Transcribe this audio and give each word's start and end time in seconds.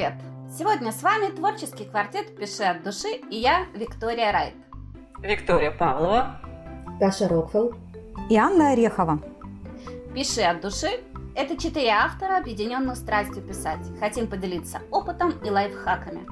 привет! 0.00 0.14
Сегодня 0.58 0.92
с 0.92 1.02
вами 1.02 1.30
творческий 1.30 1.84
квартет 1.84 2.34
«Пиши 2.34 2.62
от 2.62 2.82
души» 2.82 3.20
и 3.30 3.36
я, 3.36 3.66
Виктория 3.74 4.32
Райт. 4.32 4.54
Виктория 5.18 5.70
Павлова. 5.70 6.40
Даша 6.98 7.28
Рокфелл. 7.28 7.74
И 8.30 8.36
Анна 8.38 8.72
Орехова. 8.72 9.20
«Пиши 10.14 10.40
от 10.40 10.62
души»– 10.62 10.88
это 11.36 11.54
четыре 11.54 11.90
автора, 11.90 12.38
объединенных 12.38 12.96
страстью 12.96 13.42
писать. 13.42 13.80
Хотим 14.00 14.26
поделиться 14.26 14.80
опытом 14.90 15.32
и 15.44 15.50
лайфхаками. 15.50 16.26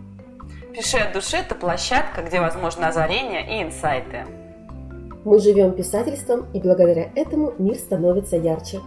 «Пиши 0.72 0.96
от 0.96 1.12
души»– 1.12 1.36
это 1.38 1.54
площадка, 1.54 2.22
где 2.22 2.40
возможно 2.40 2.88
озарение 2.88 3.58
и 3.58 3.62
инсайты. 3.62 4.24
Мы 5.26 5.38
живем 5.40 5.72
писательством, 5.72 6.46
и 6.54 6.60
благодаря 6.60 7.10
этому 7.14 7.52
мир 7.58 7.74
становится 7.74 8.36
ярче. 8.36 8.80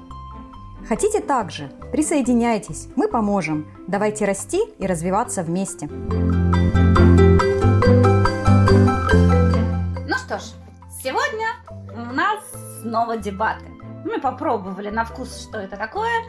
Хотите 0.88 1.20
так 1.22 1.52
же? 1.52 1.70
Присоединяйтесь, 1.92 2.88
мы 2.96 3.08
поможем. 3.08 3.68
Давайте 3.88 4.26
расти 4.26 4.60
и 4.78 4.88
развиваться 4.88 5.44
вместе. 5.44 5.88
Ну 5.88 6.10
что 10.18 10.40
ж, 10.40 10.44
сегодня 11.02 11.48
у 11.94 12.14
нас 12.14 12.40
снова 12.82 13.18
дебаты. 13.18 13.66
Мы 14.04 14.20
попробовали 14.20 14.90
на 14.90 15.06
вкус, 15.06 15.44
что 15.44 15.60
это 15.60 15.78
такое. 15.78 16.26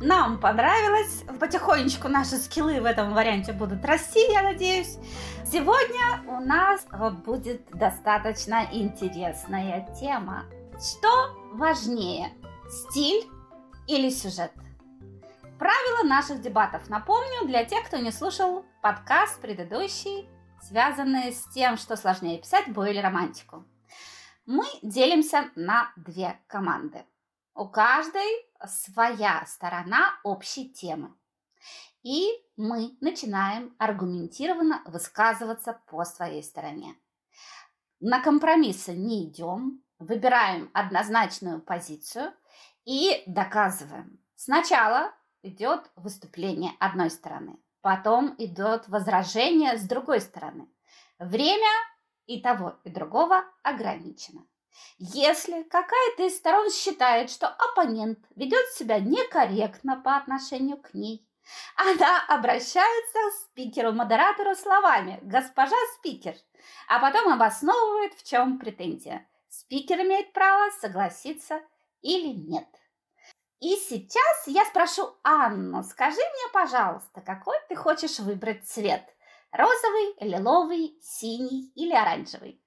Нам 0.00 0.40
понравилось. 0.40 1.22
Потихонечку 1.38 2.08
наши 2.08 2.38
скиллы 2.38 2.80
в 2.80 2.86
этом 2.86 3.12
варианте 3.12 3.52
будут 3.52 3.84
расти, 3.84 4.32
я 4.32 4.40
надеюсь. 4.42 4.96
Сегодня 5.44 6.22
у 6.26 6.40
нас 6.40 6.86
будет 7.24 7.68
достаточно 7.70 8.66
интересная 8.72 9.86
тема. 10.00 10.46
Что 10.80 11.36
важнее, 11.52 12.32
стиль 12.68 13.28
или 13.90 14.08
сюжет? 14.08 14.52
Правила 15.58 16.04
наших 16.04 16.40
дебатов 16.40 16.88
напомню 16.88 17.46
для 17.46 17.64
тех, 17.64 17.84
кто 17.84 17.96
не 17.96 18.12
слушал 18.12 18.64
подкаст 18.82 19.40
предыдущий, 19.40 20.28
связанный 20.62 21.32
с 21.32 21.44
тем, 21.52 21.76
что 21.76 21.96
сложнее 21.96 22.38
писать, 22.38 22.68
бой 22.68 22.92
или 22.92 23.00
романтику. 23.00 23.64
Мы 24.46 24.64
делимся 24.82 25.50
на 25.56 25.92
две 25.96 26.40
команды. 26.46 27.04
У 27.54 27.68
каждой 27.68 28.30
своя 28.64 29.44
сторона 29.46 30.20
общей 30.22 30.72
темы. 30.72 31.12
И 32.04 32.28
мы 32.56 32.96
начинаем 33.00 33.74
аргументированно 33.78 34.82
высказываться 34.86 35.80
по 35.88 36.04
своей 36.04 36.44
стороне. 36.44 36.94
На 37.98 38.22
компромиссы 38.22 38.92
не 38.92 39.26
идем, 39.28 39.82
выбираем 39.98 40.70
однозначную 40.74 41.60
позицию 41.60 42.32
и 42.84 43.22
доказываем. 43.26 44.18
Сначала 44.36 45.12
идет 45.42 45.90
выступление 45.96 46.72
одной 46.78 47.10
стороны, 47.10 47.58
потом 47.80 48.34
идет 48.38 48.88
возражение 48.88 49.76
с 49.76 49.82
другой 49.82 50.20
стороны. 50.20 50.68
Время 51.18 51.70
и 52.26 52.40
того, 52.40 52.78
и 52.84 52.90
другого 52.90 53.44
ограничено. 53.62 54.46
Если 54.98 55.62
какая-то 55.64 56.26
из 56.26 56.36
сторон 56.36 56.70
считает, 56.70 57.30
что 57.30 57.48
оппонент 57.48 58.18
ведет 58.36 58.66
себя 58.68 59.00
некорректно 59.00 60.00
по 60.00 60.16
отношению 60.16 60.78
к 60.78 60.94
ней, 60.94 61.26
она 61.76 62.24
обращается 62.28 63.18
к 63.18 63.34
спикеру-модератору 63.44 64.54
словами 64.54 65.18
«Госпожа 65.22 65.76
спикер», 65.96 66.34
а 66.88 67.00
потом 67.00 67.32
обосновывает, 67.32 68.14
в 68.14 68.28
чем 68.28 68.58
претензия. 68.58 69.26
Спикер 69.48 70.00
имеет 70.02 70.32
право 70.32 70.70
согласиться 70.80 71.60
или 72.02 72.32
нет. 72.34 72.66
И 73.60 73.76
сейчас 73.76 74.46
я 74.46 74.64
спрошу 74.64 75.14
Анну, 75.22 75.82
скажи 75.82 76.16
мне, 76.16 76.52
пожалуйста, 76.52 77.20
какой 77.20 77.56
ты 77.68 77.76
хочешь 77.76 78.18
выбрать 78.18 78.66
цвет? 78.66 79.02
Розовый, 79.52 80.14
лиловый, 80.20 80.98
синий 81.02 81.70
или 81.74 81.92
оранжевый? 81.92 82.62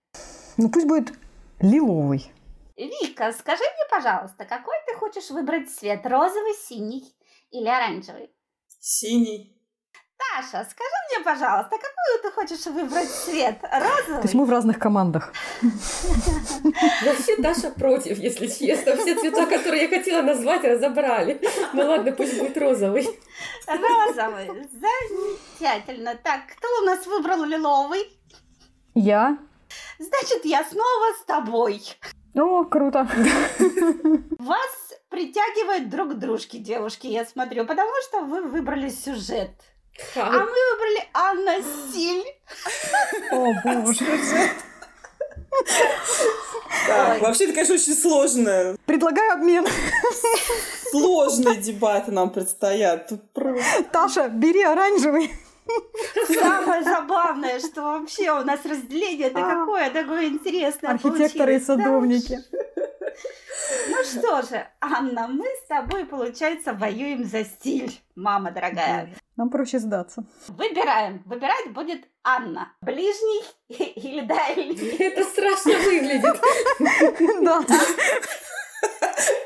Ну 0.58 0.70
пусть 0.70 0.86
будет 0.86 1.14
лиловый. 1.60 2.32
Вика, 2.76 3.32
скажи 3.32 3.64
мне, 3.64 3.86
пожалуйста, 3.90 4.46
какой 4.46 4.76
ты 4.86 4.96
хочешь 4.96 5.30
выбрать 5.30 5.72
цвет? 5.72 6.06
Розовый, 6.06 6.54
синий 6.54 7.16
или 7.52 7.68
оранжевый? 7.68 8.32
Синий. 8.80 9.53
Таша, 10.34 10.68
скажи 10.68 10.96
мне, 11.10 11.24
пожалуйста, 11.24 11.78
какую 11.78 12.22
ты 12.24 12.32
хочешь 12.32 12.66
выбрать 12.66 13.08
цвет? 13.08 13.58
Розовый? 13.62 14.22
То 14.22 14.24
есть 14.24 14.34
мы 14.34 14.46
в 14.46 14.50
разных 14.50 14.80
командах. 14.80 15.32
Вообще 15.62 17.38
Даша 17.38 17.70
против, 17.70 18.18
если 18.18 18.48
честно. 18.48 18.96
Все 18.96 19.16
цвета, 19.16 19.46
которые 19.46 19.84
я 19.84 19.90
хотела 19.90 20.24
назвать, 20.24 20.64
разобрали. 20.64 21.40
Ну 21.74 21.84
ладно, 21.84 22.12
пусть 22.14 22.40
будет 22.40 22.58
розовый. 22.58 23.08
Розовый. 23.68 24.68
Замечательно. 24.72 26.16
Так, 26.16 26.42
кто 26.58 26.68
у 26.82 26.86
нас 26.86 27.06
выбрал 27.06 27.44
лиловый? 27.44 28.12
Я. 28.96 29.38
Значит, 30.00 30.46
я 30.46 30.64
снова 30.64 31.14
с 31.22 31.26
тобой. 31.26 31.84
О, 32.36 32.64
круто. 32.64 33.08
Вас 34.40 34.94
притягивают 35.10 35.90
друг 35.90 36.14
к 36.14 36.16
дружке, 36.16 36.58
девушки, 36.58 37.06
я 37.06 37.24
смотрю, 37.24 37.68
потому 37.68 37.92
что 38.08 38.22
вы 38.22 38.42
выбрали 38.42 38.90
сюжет. 38.90 39.52
А 40.16 40.32
мы 40.32 40.46
выбрали 40.46 41.10
Анна 41.14 41.62
стиль. 41.62 42.26
О, 43.32 43.54
боже. 43.64 44.06
Так, 46.88 47.22
вообще 47.22 47.46
это, 47.46 47.54
конечно, 47.54 47.76
очень 47.76 47.96
сложно. 47.96 48.76
Предлагаю 48.86 49.34
обмен. 49.34 49.66
Сложные 50.92 51.56
дебаты 51.56 52.12
нам 52.12 52.30
предстоят. 52.32 53.08
Тут 53.08 53.32
просто... 53.32 53.84
Таша, 53.92 54.30
бери 54.30 54.64
оранжевый. 54.64 55.32
Самое 56.28 56.84
забавное, 56.84 57.60
что 57.60 57.82
вообще 57.82 58.32
у 58.32 58.44
нас 58.44 58.66
разделение 58.66 59.28
это 59.28 59.40
А. 59.40 59.60
какое 59.60 59.90
такое 59.92 60.26
интересное 60.26 60.92
Архитекторы 60.92 61.56
и 61.56 61.60
садовники. 61.60 62.40
Ну 63.88 64.04
что 64.04 64.42
же, 64.42 64.68
Анна, 64.82 65.28
мы 65.28 65.46
с 65.46 65.68
тобой, 65.68 66.06
получается, 66.06 66.74
воюем 66.74 67.24
за 67.24 67.46
стиль, 67.46 68.02
мама 68.16 68.52
дорогая. 68.52 69.10
Нам 69.36 69.50
проще 69.50 69.80
сдаться. 69.80 70.24
Выбираем. 70.48 71.24
Выбирать 71.26 71.72
будет 71.74 72.08
Анна. 72.24 72.72
Ближний 72.82 73.44
или 73.70 74.22
дальний? 74.22 74.96
Это 75.00 75.24
страшно 75.24 75.74
выглядит. 75.74 76.40
Да. 77.44 77.62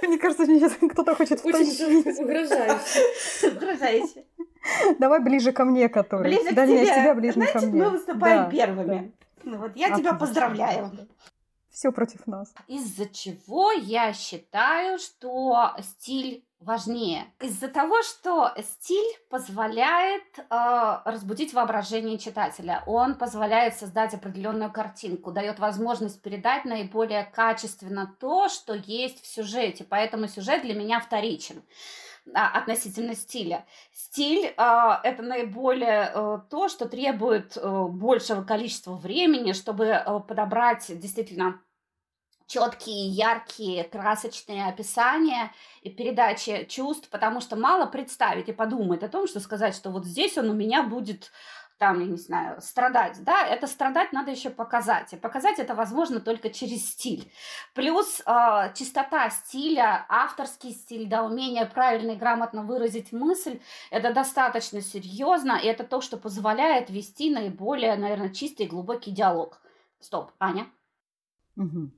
Мне 0.02 0.18
кажется, 0.18 0.46
сейчас 0.46 0.74
кто-то 0.74 1.16
хочет 1.16 1.40
Очень 1.46 1.66
втащить. 1.72 2.20
угрожающе. 2.20 3.48
Угрожающе. 3.56 4.26
Давай 5.00 5.20
ближе 5.22 5.52
ко 5.52 5.64
мне, 5.64 5.90
который. 5.90 6.24
Ближе 6.34 6.52
к 6.52 6.56
Дальнее 6.56 6.86
тебе. 6.86 6.96
тебя, 6.96 7.14
ближе 7.16 7.34
ко 7.40 7.52
Значит, 7.60 7.70
мне. 7.70 7.84
мы 7.84 7.90
выступаем 7.92 8.44
Да. 8.46 8.50
первыми. 8.50 9.14
Ну 9.44 9.58
вот, 9.60 9.76
я 9.76 9.88
тебя 9.88 9.96
Отлично. 9.96 10.18
поздравляю. 10.20 10.92
Все 11.70 11.92
против 11.92 12.26
нас. 12.26 12.52
Из-за 12.68 13.06
чего 13.08 13.72
я 13.72 14.12
считаю, 14.14 14.98
что 14.98 15.72
стиль 15.82 16.44
важнее? 16.60 17.26
Из-за 17.40 17.68
того, 17.68 18.02
что 18.04 18.52
стиль 18.58 19.16
позволяет 19.30 20.24
э, 20.38 20.44
разбудить 21.06 21.54
воображение 21.54 22.18
читателя. 22.18 22.84
Он 22.86 23.16
позволяет 23.16 23.76
создать 23.76 24.14
определенную 24.14 24.72
картинку, 24.72 25.32
дает 25.32 25.60
возможность 25.60 26.22
передать 26.22 26.66
наиболее 26.66 27.26
качественно 27.26 28.16
то, 28.20 28.50
что 28.50 28.74
есть 28.74 29.24
в 29.24 29.28
сюжете. 29.28 29.86
Поэтому 29.88 30.28
сюжет 30.28 30.64
для 30.64 30.74
меня 30.74 31.00
вторичен 31.00 31.64
а, 32.34 32.58
относительно 32.58 33.16
стиля. 33.16 33.66
Стиль 33.94 34.46
э, 34.46 34.54
это 35.04 35.22
наиболее 35.22 36.12
э, 36.14 36.40
то, 36.50 36.68
что 36.68 36.88
требует 36.88 37.56
э, 37.56 37.86
большего 37.90 38.44
количества 38.44 38.96
времени, 38.96 39.54
чтобы 39.54 39.86
э, 39.86 40.20
подобрать 40.28 40.86
действительно 41.00 41.62
четкие, 42.48 43.10
яркие, 43.10 43.84
красочные 43.84 44.68
описания 44.68 45.52
и 45.82 45.90
передачи 45.90 46.66
чувств, 46.70 47.10
потому 47.10 47.42
что 47.42 47.56
мало 47.56 47.86
представить 47.86 48.50
и 48.50 48.54
подумать 48.54 49.04
о 49.04 49.10
том, 49.10 49.28
что 49.28 49.40
сказать, 49.40 49.76
что 49.76 49.92
вот 49.92 50.06
здесь 50.06 50.38
он 50.38 50.50
у 50.50 50.54
меня 50.54 50.84
будет 50.84 51.32
там, 51.78 52.00
я 52.00 52.08
не 52.08 52.18
знаю, 52.18 52.60
страдать, 52.62 53.24
да, 53.24 53.46
это 53.46 53.68
страдать 53.68 54.12
надо 54.12 54.32
еще 54.32 54.50
показать, 54.50 55.14
и 55.14 55.18
показать 55.18 55.60
это 55.60 55.76
возможно 55.76 56.20
только 56.20 56.50
через 56.50 56.90
стиль. 56.90 57.32
Плюс 57.76 58.22
э, 58.26 58.74
чистота 58.74 59.30
стиля, 59.30 60.06
авторский 60.10 60.72
стиль, 60.72 61.08
да, 61.08 61.24
умение 61.24 61.66
правильно 61.66 62.12
и 62.12 62.16
грамотно 62.16 62.64
выразить 62.64 63.12
мысль, 63.12 63.60
это 63.92 64.12
достаточно 64.12 64.82
серьезно, 64.82 65.60
и 65.62 65.68
это 65.68 65.84
то, 65.84 66.02
что 66.02 66.18
позволяет 66.18 66.90
вести 66.90 67.30
наиболее, 67.30 67.96
наверное, 67.96 68.34
чистый 68.34 68.66
и 68.66 68.70
глубокий 68.70 69.12
диалог. 69.12 69.62
Стоп, 70.00 70.32
Аня. 70.40 70.68
Мгм. 71.56 71.92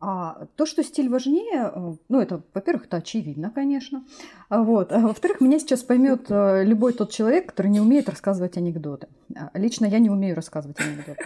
А, 0.00 0.46
то, 0.56 0.66
что 0.66 0.82
стиль 0.82 1.08
важнее, 1.08 1.72
э, 1.74 1.94
ну, 2.08 2.20
это, 2.20 2.42
во-первых, 2.52 2.86
это 2.86 2.98
очевидно, 2.98 3.50
конечно. 3.50 4.04
А 4.48 4.62
Вот. 4.62 4.92
А 4.92 4.98
во-вторых, 4.98 5.40
меня 5.40 5.58
сейчас 5.58 5.82
поймет 5.82 6.26
э, 6.28 6.64
любой 6.64 6.92
тот 6.92 7.10
человек, 7.10 7.46
который 7.50 7.68
не 7.68 7.80
умеет 7.80 8.08
рассказывать 8.08 8.56
анекдоты. 8.56 9.08
А, 9.34 9.50
Лично 9.54 9.86
я 9.86 9.98
не 9.98 10.10
умею 10.10 10.36
рассказывать 10.36 10.78
анекдоты. 10.80 11.24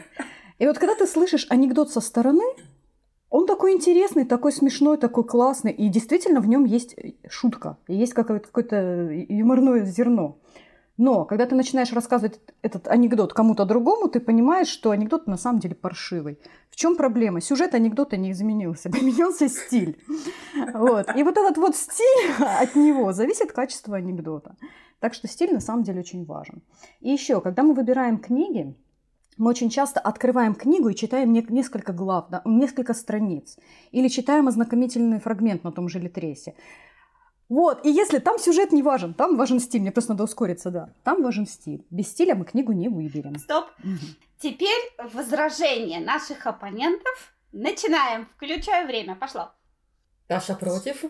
И 0.58 0.66
вот 0.66 0.78
когда 0.78 0.94
ты 0.94 1.06
слышишь 1.06 1.46
анекдот 1.50 1.90
со 1.90 2.00
стороны, 2.00 2.44
он 3.30 3.46
такой 3.46 3.72
интересный, 3.72 4.24
такой 4.24 4.52
смешной, 4.52 4.96
такой 4.96 5.24
классный, 5.24 5.72
и 5.72 5.88
действительно 5.88 6.40
в 6.40 6.48
нем 6.48 6.64
есть 6.64 6.96
шутка, 7.28 7.76
и 7.86 7.94
есть 7.94 8.14
какое-то 8.14 9.10
юморное 9.28 9.84
зерно. 9.84 10.38
Но 10.98 11.24
когда 11.24 11.46
ты 11.46 11.54
начинаешь 11.54 11.92
рассказывать 11.92 12.40
этот 12.60 12.88
анекдот 12.88 13.32
кому-то 13.32 13.64
другому, 13.64 14.08
ты 14.08 14.18
понимаешь, 14.18 14.66
что 14.66 14.90
анекдот 14.90 15.28
на 15.28 15.36
самом 15.36 15.60
деле 15.60 15.76
паршивый. 15.76 16.40
В 16.70 16.76
чем 16.76 16.96
проблема? 16.96 17.40
Сюжет 17.40 17.74
анекдота 17.74 18.16
не 18.16 18.32
изменился, 18.32 18.90
поменялся 18.90 19.48
стиль. 19.48 19.96
Вот. 20.74 21.06
И 21.16 21.22
вот 21.22 21.38
этот 21.38 21.56
вот 21.56 21.76
стиль 21.76 22.32
от 22.40 22.74
него 22.74 23.12
зависит 23.12 23.52
качество 23.52 23.96
анекдота. 23.96 24.56
Так 24.98 25.14
что 25.14 25.28
стиль 25.28 25.54
на 25.54 25.60
самом 25.60 25.84
деле 25.84 26.00
очень 26.00 26.24
важен. 26.24 26.62
И 27.00 27.10
еще, 27.10 27.40
когда 27.40 27.62
мы 27.62 27.74
выбираем 27.74 28.18
книги, 28.18 28.74
мы 29.36 29.50
очень 29.50 29.70
часто 29.70 30.00
открываем 30.00 30.56
книгу 30.56 30.88
и 30.88 30.96
читаем 30.96 31.32
несколько 31.32 31.92
глав, 31.92 32.26
да, 32.28 32.42
несколько 32.44 32.92
страниц. 32.92 33.56
Или 33.92 34.08
читаем 34.08 34.48
ознакомительный 34.48 35.20
фрагмент 35.20 35.62
на 35.62 35.70
том 35.70 35.88
же 35.88 36.00
Литресе. 36.00 36.54
Вот, 37.48 37.84
и 37.84 37.90
если 37.90 38.18
там 38.18 38.38
сюжет 38.38 38.72
не 38.72 38.82
важен, 38.82 39.14
там 39.14 39.36
важен 39.36 39.58
стиль, 39.58 39.80
мне 39.80 39.90
просто 39.90 40.12
надо 40.12 40.24
ускориться, 40.24 40.70
да. 40.70 40.90
Там 41.02 41.22
важен 41.22 41.46
стиль. 41.46 41.86
Без 41.90 42.08
стиля 42.08 42.34
мы 42.34 42.44
книгу 42.44 42.72
не 42.72 42.88
выберем. 42.88 43.38
Стоп. 43.38 43.66
Угу. 43.82 43.96
Теперь 44.38 44.92
возражение 45.14 46.00
наших 46.00 46.46
оппонентов. 46.46 47.32
Начинаем. 47.52 48.28
Включаю 48.36 48.86
время. 48.86 49.14
Пошло. 49.16 49.50
Таша 50.26 50.54
против. 50.54 51.04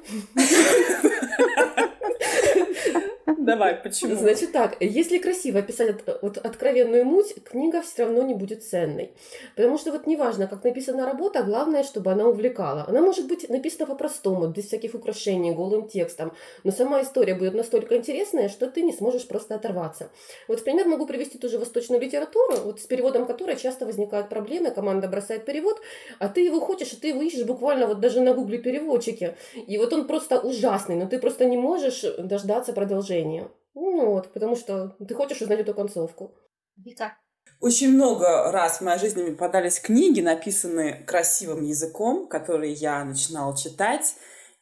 Давай, 3.36 3.74
почему? 3.74 4.14
Значит 4.14 4.52
так, 4.52 4.76
если 4.80 5.18
красиво 5.18 5.58
описать 5.58 5.90
от, 5.90 6.22
вот, 6.22 6.38
откровенную 6.38 7.04
муть, 7.04 7.34
книга 7.44 7.82
все 7.82 8.04
равно 8.04 8.22
не 8.22 8.34
будет 8.34 8.64
ценной. 8.64 9.12
Потому 9.54 9.76
что 9.76 9.92
вот 9.92 10.06
неважно, 10.06 10.46
как 10.46 10.64
написана 10.64 11.04
работа, 11.04 11.42
главное, 11.42 11.82
чтобы 11.82 12.10
она 12.10 12.26
увлекала. 12.26 12.86
Она 12.88 13.02
может 13.02 13.28
быть 13.28 13.48
написана 13.50 13.86
по-простому, 13.86 14.48
без 14.48 14.66
всяких 14.66 14.94
украшений, 14.94 15.52
голым 15.52 15.88
текстом, 15.88 16.32
но 16.64 16.72
сама 16.72 17.02
история 17.02 17.34
будет 17.34 17.52
настолько 17.52 17.96
интересная, 17.96 18.48
что 18.48 18.66
ты 18.66 18.80
не 18.82 18.94
сможешь 18.94 19.28
просто 19.28 19.56
оторваться. 19.56 20.10
Вот 20.46 20.60
в 20.60 20.64
пример 20.64 20.88
могу 20.88 21.06
привести 21.06 21.36
ту 21.36 21.50
же 21.50 21.58
восточную 21.58 22.00
литературу, 22.00 22.56
вот 22.64 22.80
с 22.80 22.84
переводом 22.84 23.26
которой 23.26 23.56
часто 23.56 23.84
возникают 23.84 24.30
проблемы, 24.30 24.70
команда 24.70 25.06
бросает 25.06 25.44
перевод, 25.44 25.80
а 26.18 26.28
ты 26.28 26.40
его 26.40 26.60
хочешь, 26.60 26.92
и 26.94 26.96
ты 26.96 27.08
его 27.08 27.20
ищешь 27.20 27.44
буквально 27.44 27.86
вот 27.86 28.00
даже 28.00 28.20
на 28.22 28.32
гугле 28.32 28.58
переводчике. 28.58 29.36
И 29.54 29.76
вот 29.76 29.92
он 29.92 30.06
просто 30.06 30.40
ужасный, 30.40 30.96
но 30.96 31.06
ты 31.06 31.18
просто 31.18 31.44
не 31.44 31.58
можешь 31.58 32.04
дождаться 32.18 32.72
продолжения. 32.72 33.17
Ну 33.74 34.10
вот, 34.10 34.32
потому 34.32 34.56
что 34.56 34.96
ты 35.06 35.14
хочешь 35.14 35.40
узнать 35.40 35.60
эту 35.60 35.74
концовку. 35.74 36.34
Вика. 36.76 37.16
Очень 37.60 37.94
много 37.94 38.52
раз 38.52 38.78
в 38.78 38.84
моей 38.84 38.98
жизни 38.98 39.22
мне 39.22 39.32
попадались 39.32 39.80
книги, 39.80 40.20
написанные 40.20 40.94
красивым 40.94 41.64
языком, 41.64 42.28
которые 42.28 42.72
я 42.72 43.04
начинала 43.04 43.56
читать, 43.56 44.14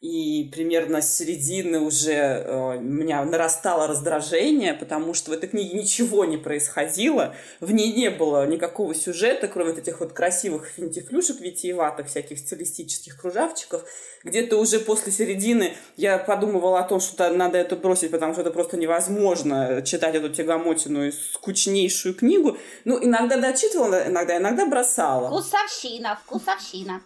и 0.06 0.44
примерно 0.44 1.02
с 1.02 1.16
середины 1.16 1.80
уже 1.80 2.12
э, 2.12 2.76
у 2.76 2.80
меня 2.80 3.24
нарастало 3.24 3.88
раздражение, 3.88 4.72
потому 4.72 5.14
что 5.14 5.30
в 5.30 5.34
этой 5.34 5.48
книге 5.48 5.76
ничего 5.76 6.24
не 6.24 6.36
происходило, 6.36 7.34
в 7.60 7.72
ней 7.72 7.92
не 7.92 8.10
было 8.10 8.46
никакого 8.46 8.94
сюжета, 8.94 9.48
кроме 9.48 9.70
вот 9.70 9.80
этих 9.80 9.98
вот 9.98 10.12
красивых 10.12 10.66
финтифлюшек 10.68 11.40
витиеватых, 11.40 12.06
всяких 12.06 12.38
стилистических 12.38 13.20
кружавчиков. 13.20 13.84
Где-то 14.22 14.56
уже 14.58 14.78
после 14.78 15.10
середины 15.10 15.74
я 15.96 16.18
подумывала 16.18 16.80
о 16.80 16.84
том, 16.84 17.00
что 17.00 17.28
надо 17.30 17.58
это 17.58 17.74
бросить, 17.74 18.10
потому 18.12 18.32
что 18.32 18.42
это 18.42 18.50
просто 18.50 18.76
невозможно 18.76 19.82
читать 19.84 20.14
эту 20.14 20.28
тягомотину 20.28 21.06
и 21.06 21.12
скучнейшую 21.12 22.14
книгу. 22.14 22.56
Ну, 22.84 23.02
иногда 23.02 23.38
дочитывала, 23.38 24.06
иногда, 24.06 24.36
иногда 24.36 24.66
бросала. 24.66 25.28
Вкусовщина, 25.28 26.18
вкусовщина. 26.24 27.02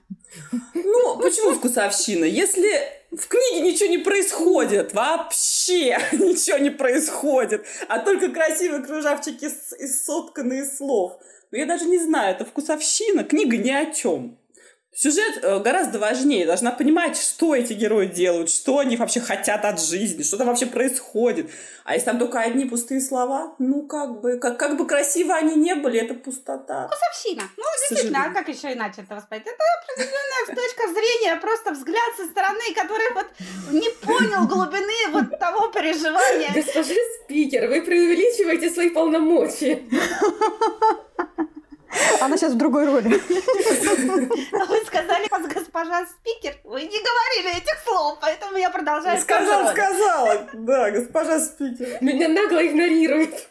Ну, 0.74 1.18
почему 1.18 1.52
вкусовщина? 1.52 2.24
Если 2.24 2.70
в 3.10 3.26
книге 3.26 3.60
ничего 3.60 3.88
не 3.88 3.98
происходит, 3.98 4.94
вообще 4.94 5.98
ничего 6.12 6.58
не 6.58 6.70
происходит, 6.70 7.66
а 7.88 7.98
только 7.98 8.30
красивые 8.30 8.82
кружавчики 8.82 9.44
из 9.44 10.04
сотканные 10.04 10.64
слов. 10.64 11.18
Но 11.50 11.58
я 11.58 11.66
даже 11.66 11.86
не 11.86 11.98
знаю, 11.98 12.34
это 12.34 12.44
вкусовщина, 12.44 13.24
книга 13.24 13.56
ни 13.56 13.70
о 13.70 13.92
чем. 13.92 14.38
Сюжет 14.92 15.38
э, 15.42 15.60
гораздо 15.60 16.00
важнее. 16.00 16.46
Должна 16.46 16.72
понимать, 16.72 17.16
что 17.16 17.54
эти 17.54 17.74
герои 17.74 18.06
делают, 18.06 18.50
что 18.50 18.80
они 18.80 18.96
вообще 18.96 19.20
хотят 19.20 19.64
от 19.64 19.80
жизни, 19.80 20.24
что 20.24 20.36
там 20.36 20.48
вообще 20.48 20.66
происходит. 20.66 21.48
А 21.84 21.94
если 21.94 22.06
там 22.06 22.18
только 22.18 22.40
одни 22.40 22.64
пустые 22.64 23.00
слова, 23.00 23.54
ну 23.60 23.86
как 23.86 24.20
бы, 24.20 24.38
как, 24.38 24.58
как 24.58 24.76
бы 24.76 24.86
красиво 24.88 25.34
они 25.36 25.54
не 25.54 25.76
были, 25.76 26.00
это 26.00 26.14
пустота. 26.14 26.88
Вкусовщина. 26.88 27.44
Ну, 27.56 27.64
действительно, 27.88 28.24
а 28.24 28.34
как 28.34 28.48
еще 28.48 28.72
иначе 28.72 29.02
это 29.02 29.14
воспринять? 29.14 29.46
Это 29.46 29.62
определенная 29.80 30.56
точка 30.56 30.88
зрения, 30.88 31.36
просто 31.36 31.70
взгляд 31.70 32.16
со 32.16 32.24
стороны, 32.26 32.74
который 32.74 33.14
вот 33.14 33.26
не 33.70 33.90
понял 34.04 34.48
глубины 34.48 35.12
вот 35.12 35.38
того 35.38 35.68
переживания. 35.68 36.50
Госпожа 36.52 36.94
спикер, 37.22 37.68
вы 37.68 37.82
преувеличиваете 37.82 38.70
свои 38.70 38.90
полномочия. 38.90 39.82
Она 42.20 42.36
сейчас 42.36 42.52
в 42.52 42.56
другой 42.56 42.86
роли. 42.86 43.08
Вы 43.08 44.84
сказали, 44.86 45.28
госпожа 45.52 46.06
спикер, 46.06 46.54
вы 46.64 46.82
не 46.82 46.98
говорили 46.98 47.56
этих 47.58 47.78
слов, 47.84 48.18
поэтому 48.20 48.56
я 48.56 48.70
продолжаю 48.70 49.20
Сказала, 49.20 49.72
сказала, 49.72 50.48
да, 50.52 50.90
госпожа 50.90 51.40
спикер. 51.40 51.98
Меня 52.00 52.28
нагло 52.28 52.64
игнорирует. 52.66 53.48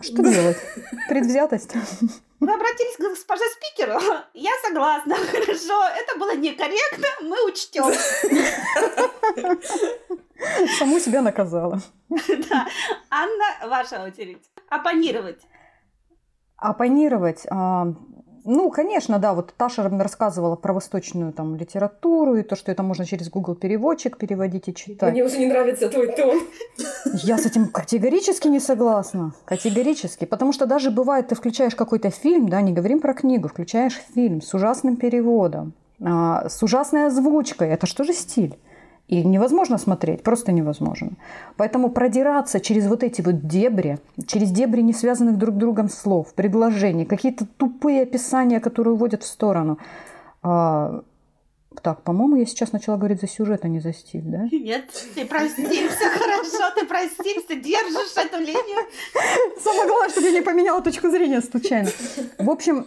Что 0.00 0.22
делать? 0.22 0.58
Предвзятость. 1.08 1.72
Вы 2.40 2.52
обратились 2.52 2.96
к 2.96 3.00
госпоже 3.00 3.42
спикеру? 3.50 4.00
Я 4.32 4.52
согласна. 4.64 5.16
Хорошо, 5.16 5.88
это 5.96 6.16
было 6.18 6.36
некорректно, 6.36 7.08
мы 7.22 7.44
учтем. 7.46 7.92
Саму 10.78 11.00
себя 11.00 11.20
наказала. 11.20 11.80
Да. 12.08 12.66
Анна, 13.10 13.68
ваша 13.68 14.02
очередь. 14.04 14.44
Оппонировать. 14.68 15.40
Оппонировать. 16.58 17.46
А, 17.50 17.94
ну, 18.44 18.70
конечно, 18.70 19.18
да, 19.18 19.34
вот 19.34 19.54
Таша 19.56 19.88
рассказывала 19.88 20.56
про 20.56 20.72
восточную 20.72 21.32
там 21.32 21.54
литературу 21.56 22.36
и 22.36 22.42
то, 22.42 22.56
что 22.56 22.72
это 22.72 22.82
можно 22.82 23.04
через 23.04 23.28
Google 23.28 23.54
переводчик 23.54 24.16
переводить 24.16 24.68
и 24.68 24.74
читать. 24.74 25.12
Мне 25.12 25.22
уже 25.22 25.38
не 25.38 25.46
нравится 25.46 25.88
твой 25.88 26.10
тон. 26.12 26.40
Я 27.12 27.38
с 27.38 27.46
этим 27.46 27.68
категорически 27.68 28.48
не 28.48 28.58
согласна. 28.58 29.34
Категорически. 29.44 30.24
Потому 30.24 30.52
что 30.52 30.66
даже 30.66 30.90
бывает, 30.90 31.28
ты 31.28 31.34
включаешь 31.34 31.74
какой-то 31.74 32.10
фильм, 32.10 32.48
да, 32.48 32.60
не 32.60 32.72
говорим 32.72 33.00
про 33.00 33.14
книгу, 33.14 33.48
включаешь 33.48 34.00
фильм 34.14 34.40
с 34.40 34.52
ужасным 34.54 34.96
переводом, 34.96 35.74
а, 36.02 36.48
с 36.48 36.62
ужасной 36.62 37.06
озвучкой. 37.06 37.68
Это 37.68 37.86
что 37.86 38.02
же 38.02 38.12
стиль? 38.14 38.58
И 39.08 39.24
невозможно 39.24 39.78
смотреть, 39.78 40.22
просто 40.22 40.52
невозможно. 40.52 41.12
Поэтому 41.56 41.88
продираться 41.88 42.60
через 42.60 42.86
вот 42.86 43.02
эти 43.02 43.22
вот 43.22 43.46
дебри, 43.46 43.98
через 44.26 44.50
дебри 44.50 44.82
не 44.82 44.92
связанных 44.92 45.38
друг 45.38 45.54
с 45.54 45.58
другом 45.58 45.88
слов, 45.88 46.34
предложений, 46.34 47.06
какие-то 47.06 47.46
тупые 47.46 48.02
описания, 48.02 48.60
которые 48.60 48.92
уводят 48.92 49.22
в 49.22 49.26
сторону. 49.26 49.78
А, 50.42 51.02
так, 51.82 52.02
по-моему, 52.02 52.36
я 52.36 52.44
сейчас 52.44 52.72
начала 52.72 52.98
говорить 52.98 53.20
за 53.22 53.28
сюжет, 53.28 53.64
а 53.64 53.68
не 53.68 53.80
за 53.80 53.94
стиль, 53.94 54.24
да? 54.24 54.46
Нет, 54.52 54.84
ты 55.14 55.24
простился, 55.24 56.10
хорошо, 56.18 56.74
ты 56.76 56.84
простился, 56.84 57.54
держишь 57.54 58.14
эту 58.14 58.38
линию. 58.38 58.86
Самое 59.58 59.88
главное, 59.88 60.10
чтобы 60.10 60.26
я 60.26 60.32
не 60.32 60.42
поменяла 60.42 60.82
точку 60.82 61.08
зрения 61.08 61.40
случайно. 61.40 61.88
В 62.38 62.50
общем, 62.50 62.86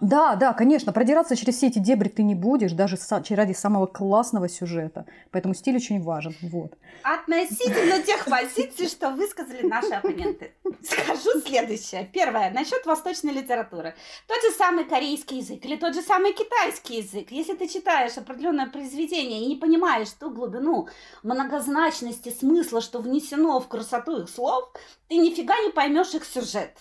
да, 0.00 0.34
да, 0.34 0.52
конечно, 0.54 0.92
продираться 0.92 1.36
через 1.36 1.56
все 1.56 1.68
эти 1.68 1.78
дебри 1.78 2.08
ты 2.08 2.24
не 2.24 2.34
будешь, 2.34 2.72
даже 2.72 2.98
ради 3.30 3.52
самого 3.52 3.86
классного 3.86 4.48
сюжета. 4.48 5.06
Поэтому 5.30 5.54
стиль 5.54 5.76
очень 5.76 6.02
важен. 6.02 6.34
Вот. 6.42 6.76
Относительно 7.02 8.02
тех 8.02 8.24
позиций, 8.24 8.88
что 8.88 9.10
высказали 9.10 9.66
наши 9.66 9.92
оппоненты. 9.92 10.52
Скажу 10.82 11.40
следующее. 11.46 12.08
Первое, 12.12 12.50
насчет 12.50 12.84
восточной 12.86 13.32
литературы. 13.32 13.94
Тот 14.26 14.42
же 14.42 14.56
самый 14.56 14.84
корейский 14.84 15.38
язык 15.38 15.64
или 15.64 15.76
тот 15.76 15.94
же 15.94 16.02
самый 16.02 16.32
китайский 16.32 16.96
язык. 16.96 17.30
Если 17.30 17.54
ты 17.54 17.68
читаешь 17.68 18.18
определенное 18.18 18.66
произведение 18.66 19.42
и 19.42 19.46
не 19.46 19.56
понимаешь 19.56 20.10
ту 20.10 20.30
глубину 20.30 20.88
многозначности 21.22 22.30
смысла, 22.30 22.80
что 22.80 22.98
внесено 22.98 23.60
в 23.60 23.68
красоту 23.68 24.22
их 24.22 24.28
слов, 24.28 24.72
ты 25.08 25.16
нифига 25.16 25.54
не 25.60 25.70
поймешь 25.70 26.14
их 26.14 26.24
сюжет. 26.24 26.72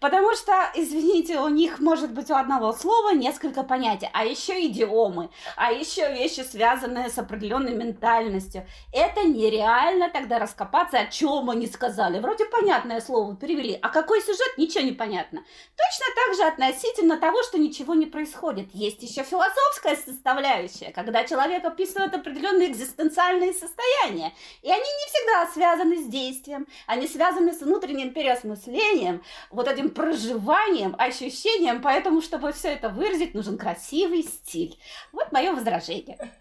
Потому 0.00 0.34
что, 0.34 0.52
извините, 0.74 1.40
у 1.40 1.48
них 1.48 1.80
может 1.80 2.12
быть 2.12 2.30
у 2.30 2.34
одного 2.34 2.72
слова 2.72 3.12
несколько 3.12 3.62
понятий, 3.62 4.08
а 4.12 4.24
еще 4.24 4.66
идиомы, 4.66 5.30
а 5.56 5.72
еще 5.72 6.12
вещи, 6.12 6.40
связанные 6.40 7.10
с 7.10 7.18
определенной 7.18 7.74
ментальностью. 7.74 8.66
Это 8.92 9.24
нереально 9.24 10.08
тогда 10.08 10.38
раскопаться, 10.38 10.98
о 10.98 11.06
чем 11.06 11.50
они 11.50 11.66
сказали. 11.66 12.20
Вроде 12.20 12.44
понятное 12.46 13.00
слово 13.00 13.36
перевели, 13.36 13.78
а 13.82 13.88
какой 13.88 14.20
сюжет, 14.20 14.56
ничего 14.56 14.84
не 14.84 14.92
понятно. 14.92 15.40
Точно 15.76 16.06
так 16.14 16.36
же 16.36 16.42
относительно 16.44 17.18
того, 17.18 17.42
что 17.42 17.58
ничего 17.58 17.94
не 17.94 18.06
происходит. 18.06 18.68
Есть 18.72 19.02
еще 19.02 19.22
философская 19.24 19.96
составляющая, 19.96 20.92
когда 20.92 21.24
человек 21.24 21.64
описывает 21.64 22.14
определенные 22.14 22.70
экзистенциальные 22.70 23.52
состояния. 23.52 24.32
И 24.62 24.70
они 24.70 24.80
не 24.80 25.06
всегда 25.08 25.52
связаны 25.52 25.96
с 26.02 26.06
действием, 26.06 26.66
они 26.86 27.08
связаны 27.08 27.52
с 27.52 27.60
внутренним 27.60 28.12
переосмыслением, 28.12 29.22
вот 29.58 29.66
этим 29.66 29.90
проживанием, 29.90 30.94
ощущением, 30.98 31.82
поэтому, 31.82 32.22
чтобы 32.22 32.52
все 32.52 32.68
это 32.68 32.90
выразить, 32.90 33.34
нужен 33.34 33.58
красивый 33.58 34.22
стиль. 34.22 34.78
Вот 35.10 35.32
мое 35.32 35.52
возражение. 35.52 36.32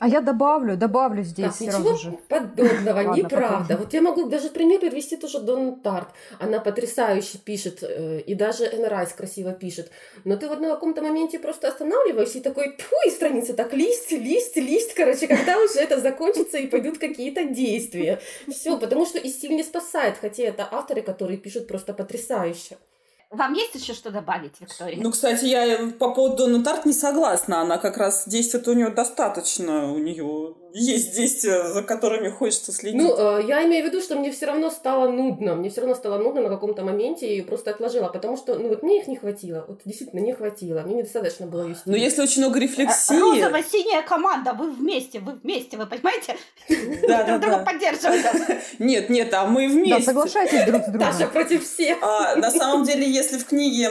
А 0.00 0.08
я 0.08 0.22
добавлю, 0.22 0.78
добавлю 0.78 1.22
здесь 1.22 1.56
Так, 1.56 1.60
ничего 1.60 1.94
же. 1.94 2.18
подобного, 2.26 3.02
Ладно, 3.02 3.14
неправда. 3.16 3.64
потом. 3.68 3.76
Вот 3.76 3.92
я 3.92 4.00
могу 4.00 4.28
даже 4.30 4.48
пример 4.48 4.80
привести 4.80 5.18
тоже 5.18 5.40
Дон 5.40 5.78
Тарт. 5.80 6.08
Она 6.38 6.58
потрясающе 6.58 7.36
пишет, 7.36 7.82
э, 7.82 8.20
и 8.20 8.34
даже 8.34 8.64
Энн 8.64 8.86
Райс 8.86 9.12
красиво 9.12 9.52
пишет. 9.52 9.90
Но 10.24 10.38
ты 10.38 10.48
вот 10.48 10.58
на 10.60 10.70
каком-то 10.70 11.02
моменте 11.02 11.38
просто 11.38 11.68
останавливаешься 11.68 12.38
и 12.38 12.40
такой, 12.40 12.76
тьфу, 12.78 12.96
и 13.06 13.10
страница 13.10 13.52
так, 13.52 13.74
лист, 13.74 14.10
лист, 14.10 14.56
лист, 14.56 14.94
короче, 14.94 15.26
когда 15.26 15.58
уже 15.58 15.78
это 15.78 16.00
закончится 16.00 16.56
и 16.56 16.66
пойдут 16.66 16.96
какие-то 16.96 17.44
действия. 17.44 18.20
Все, 18.48 18.78
потому 18.78 19.04
что 19.04 19.18
и 19.18 19.28
стиль 19.28 19.54
не 19.54 19.62
спасает, 19.62 20.16
хотя 20.18 20.44
это 20.44 20.66
авторы, 20.70 21.02
которые 21.02 21.36
пишут 21.36 21.68
просто 21.68 21.92
потрясающе. 21.92 22.78
Вам 23.30 23.52
есть 23.52 23.76
еще 23.76 23.94
что 23.94 24.10
добавить, 24.10 24.60
Виктория? 24.60 25.00
Ну, 25.00 25.12
кстати, 25.12 25.44
я 25.44 25.92
по 25.98 26.12
поводу 26.12 26.36
Донны 26.36 26.64
Тарт 26.64 26.84
не 26.84 26.92
согласна. 26.92 27.60
Она 27.60 27.78
как 27.78 27.96
раз 27.96 28.26
действует 28.26 28.66
у 28.66 28.72
нее 28.72 28.90
достаточно. 28.90 29.92
У 29.92 29.98
нее 29.98 30.54
есть 30.72 31.16
действия, 31.16 31.64
за 31.68 31.82
которыми 31.82 32.28
хочется 32.28 32.72
следить. 32.72 33.00
Ну, 33.00 33.14
э, 33.38 33.44
я 33.46 33.64
имею 33.66 33.84
в 33.84 33.88
виду, 33.88 34.00
что 34.00 34.16
мне 34.16 34.30
все 34.30 34.46
равно 34.46 34.70
стало 34.70 35.08
нудно. 35.10 35.54
Мне 35.54 35.70
все 35.70 35.80
равно 35.80 35.94
стало 35.94 36.18
нудно 36.18 36.42
на 36.42 36.48
каком-то 36.48 36.82
моменте, 36.82 37.26
и 37.36 37.40
просто 37.42 37.70
отложила, 37.70 38.08
потому 38.08 38.36
что, 38.36 38.54
ну, 38.58 38.68
вот 38.68 38.82
мне 38.82 39.00
их 39.00 39.06
не 39.08 39.16
хватило. 39.16 39.64
Вот 39.68 39.80
действительно 39.84 40.20
не 40.20 40.32
хватило. 40.32 40.80
Мне 40.80 40.96
недостаточно 40.96 41.46
было 41.46 41.66
ее 41.66 41.76
Но 41.84 41.96
если 41.96 42.22
очень 42.22 42.42
много 42.42 42.58
Э, 42.58 42.62
рефлексии... 42.62 43.14
Розово-синяя 43.14 44.02
команда, 44.02 44.52
вы 44.52 44.70
вместе, 44.70 45.18
вы 45.20 45.32
вместе, 45.42 45.76
вы 45.76 45.86
понимаете? 45.86 46.36
Да, 47.08 47.22
да, 47.22 47.24
Друг 47.26 47.40
друга 47.40 47.56
да. 47.58 47.64
поддерживаем. 47.64 48.60
Нет, 48.78 49.10
нет, 49.10 49.32
а 49.34 49.46
мы 49.46 49.66
Да, 49.68 49.74
вместе. 49.74 50.02
соглашайтесь 50.02 50.64
друг 50.66 50.82
с 50.82 50.90
Даша 50.90 51.18
другом. 51.18 51.32
против 51.32 51.64
всех. 51.66 51.98
А, 52.02 52.36
на 52.36 52.50
самом 52.50 52.84
деле, 52.84 53.08
если 53.10 53.38
в 53.38 53.46
книге 53.46 53.90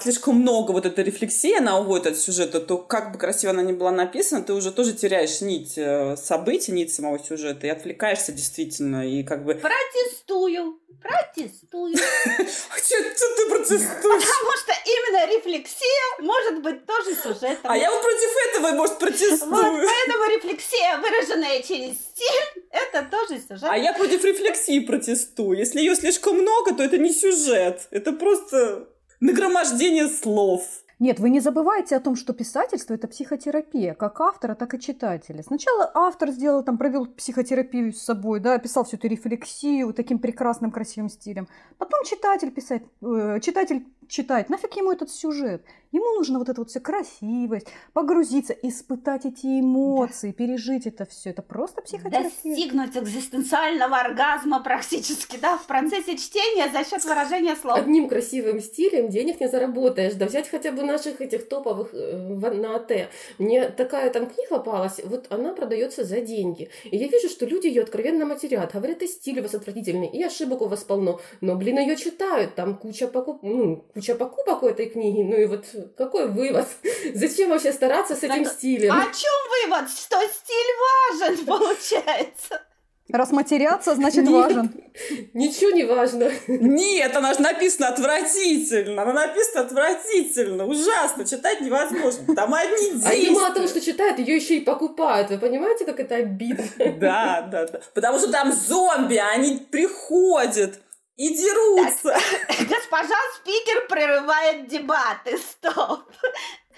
слишком 0.00 0.36
много 0.40 0.72
вот 0.72 0.86
этой 0.86 1.04
рефлексии, 1.04 1.56
она 1.56 1.78
уводит 1.78 2.06
от 2.08 2.16
сюжета, 2.18 2.60
то 2.60 2.78
как 2.78 3.12
бы 3.12 3.18
красиво 3.18 3.52
она 3.52 3.62
ни 3.62 3.72
была 3.72 3.90
написана, 3.90 4.42
ты 4.42 4.52
уже 4.52 4.72
тоже 4.72 4.92
теряешь 4.92 5.40
нить 5.40 5.74
э, 6.12 6.16
событий, 6.16 6.72
нить 6.72 6.92
самого 6.92 7.18
сюжета 7.18 7.66
и 7.66 7.70
отвлекаешься 7.70 8.32
действительно, 8.32 9.06
и 9.08 9.22
как 9.22 9.44
бы... 9.44 9.54
Протестую, 9.54 10.80
протестую. 11.02 11.96
Что 11.96 13.36
ты 13.36 13.48
протестуешь? 13.50 14.02
Потому 14.02 14.52
что 14.56 14.72
именно 14.84 15.26
рефлексия 15.36 16.20
может 16.20 16.62
быть 16.62 16.86
тоже 16.86 17.14
сюжетом. 17.14 17.58
А 17.70 17.76
я 17.76 17.90
вот 17.90 18.00
против 18.02 18.30
этого, 18.50 18.70
может, 18.72 18.92
Вот 18.92 18.98
протестую. 19.00 19.50
поэтому 19.50 20.24
рефлексия, 20.36 20.98
выраженная 20.98 21.62
через 21.62 21.96
стиль, 21.96 22.64
это 22.70 23.06
тоже 23.10 23.40
сюжет. 23.40 23.64
А 23.68 23.76
я 23.76 23.92
против 23.92 24.24
рефлексии 24.24 24.80
протестую. 24.80 25.58
Если 25.58 25.80
ее 25.80 25.94
слишком 25.94 26.38
много, 26.38 26.74
то 26.74 26.82
это 26.82 26.98
не 26.98 27.12
сюжет. 27.12 27.86
Это 27.90 28.12
просто 28.12 28.88
нагромождение 29.20 30.08
слов. 30.08 30.62
Нет, 30.98 31.20
вы 31.20 31.28
не 31.28 31.40
забывайте 31.40 31.94
о 31.94 32.00
том, 32.00 32.16
что 32.16 32.32
писательство 32.32 32.94
это 32.94 33.06
психотерапия, 33.06 33.92
как 33.92 34.18
автора, 34.18 34.54
так 34.54 34.72
и 34.72 34.80
читателя. 34.80 35.42
Сначала 35.42 35.90
автор 35.94 36.30
сделал, 36.30 36.62
там, 36.62 36.78
провел 36.78 37.04
психотерапию 37.04 37.92
с 37.92 37.98
собой, 37.98 38.40
да, 38.40 38.54
описал 38.54 38.84
всю 38.84 38.96
эту 38.96 39.06
рефлексию 39.06 39.92
таким 39.92 40.18
прекрасным, 40.18 40.70
красивым 40.70 41.10
стилем. 41.10 41.48
Потом 41.76 42.02
читатель 42.04 42.50
писать, 42.50 42.82
э, 43.02 43.40
читатель 43.42 43.84
читать. 44.08 44.48
Нафиг 44.48 44.74
ему 44.74 44.90
этот 44.90 45.10
сюжет? 45.10 45.62
Ему 45.92 46.14
нужно 46.14 46.38
вот 46.38 46.48
эта 46.48 46.60
вот 46.60 46.70
вся 46.70 46.80
красивость, 46.80 47.66
погрузиться, 47.92 48.52
испытать 48.52 49.24
эти 49.24 49.46
эмоции, 49.60 50.32
пережить 50.32 50.86
это 50.86 51.06
все. 51.06 51.30
Это 51.30 51.42
просто 51.42 51.80
психотерапия. 51.82 52.30
Достигнуть 52.30 52.96
экзистенциального 52.96 53.96
оргазма 53.98 54.62
практически, 54.62 55.38
да, 55.40 55.56
в 55.58 55.66
процессе 55.66 56.16
чтения 56.16 56.70
за 56.72 56.84
счет 56.84 57.04
выражения 57.04 57.56
слов. 57.56 57.78
Одним 57.78 58.08
красивым 58.08 58.60
стилем 58.60 59.08
денег 59.08 59.40
не 59.40 59.48
заработаешь. 59.48 60.14
Да 60.14 60.26
взять 60.26 60.48
хотя 60.48 60.72
бы 60.72 60.82
наших 60.82 61.20
этих 61.20 61.48
топовых 61.48 61.90
э, 61.94 62.34
в- 62.34 62.54
на 62.54 62.76
АТ. 62.76 63.08
Мне 63.38 63.68
такая 63.68 64.10
там 64.10 64.26
книга 64.26 64.48
попалась, 64.58 65.00
вот 65.04 65.26
она 65.30 65.52
продается 65.52 66.04
за 66.04 66.20
деньги. 66.20 66.68
И 66.84 66.96
я 66.96 67.08
вижу, 67.08 67.28
что 67.28 67.46
люди 67.46 67.66
ее 67.68 67.82
откровенно 67.82 68.26
матерят. 68.26 68.72
Говорят, 68.74 69.02
и 69.02 69.06
стиль 69.06 69.38
у 69.40 69.42
вас 69.42 69.54
отвратительный, 69.54 70.08
и 70.08 70.22
ошибок 70.22 70.62
у 70.62 70.66
вас 70.66 70.84
полно. 70.84 71.20
Но, 71.40 71.54
блин, 71.56 71.78
ее 71.78 71.96
читают, 71.96 72.54
там 72.54 72.76
куча, 72.76 73.06
покуп... 73.08 73.42
ну, 73.42 73.84
куча 73.94 74.14
покупок 74.14 74.62
у 74.62 74.66
этой 74.66 74.86
книги. 74.86 75.22
Ну 75.22 75.36
и 75.36 75.46
вот 75.46 75.64
какой 75.96 76.28
вывод? 76.28 76.66
Зачем 77.14 77.50
вообще 77.50 77.72
стараться 77.72 78.14
с 78.14 78.22
этим 78.22 78.44
Так, 78.44 78.52
стилем? 78.52 78.92
О 78.92 79.02
чем 79.04 79.70
вывод? 79.70 79.90
Что 79.90 80.16
стиль 80.20 81.28
важен, 81.30 81.46
получается. 81.46 82.62
Раз 83.08 83.30
матерятся, 83.30 83.94
значит 83.94 84.24
Нет. 84.24 84.32
важен. 84.32 84.84
Ничего 85.32 85.70
не 85.70 85.84
важно. 85.84 86.28
Нет, 86.48 87.14
она 87.14 87.34
же 87.34 87.40
написана 87.40 87.90
отвратительно. 87.90 89.02
Она 89.02 89.12
написана 89.12 89.60
отвратительно. 89.64 90.66
Ужасно. 90.66 91.24
Читать 91.24 91.60
невозможно. 91.60 92.34
Там 92.34 92.52
одни 92.52 93.00
А 93.04 93.14
ее 93.14 93.30
мало 93.30 93.50
того, 93.50 93.60
действия. 93.60 93.80
что 93.80 93.92
читают, 93.92 94.18
ее 94.18 94.34
еще 94.34 94.56
и 94.56 94.60
покупают. 94.60 95.30
Вы 95.30 95.38
понимаете, 95.38 95.84
как 95.84 96.00
это 96.00 96.16
обидно? 96.16 96.64
Да, 96.98 97.46
да, 97.48 97.66
да. 97.68 97.80
Потому 97.94 98.18
что 98.18 98.32
там 98.32 98.52
зомби, 98.52 99.14
а 99.14 99.28
они 99.28 99.58
приходят 99.70 100.80
и 101.16 101.34
дерутся. 101.34 102.14
Госпожа 102.68 103.14
спикер 103.36 103.86
прерывает 103.88 104.68
дебаты. 104.68 105.38
Стоп. 105.38 106.10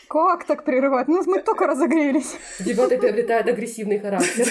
Как 0.08 0.44
так 0.44 0.64
прерывать? 0.64 1.08
Ну, 1.08 1.22
мы 1.26 1.40
только 1.42 1.66
разогрелись. 1.66 2.34
Дебаты 2.60 2.98
приобретают 2.98 3.46
агрессивный 3.48 3.98
характер. 3.98 4.46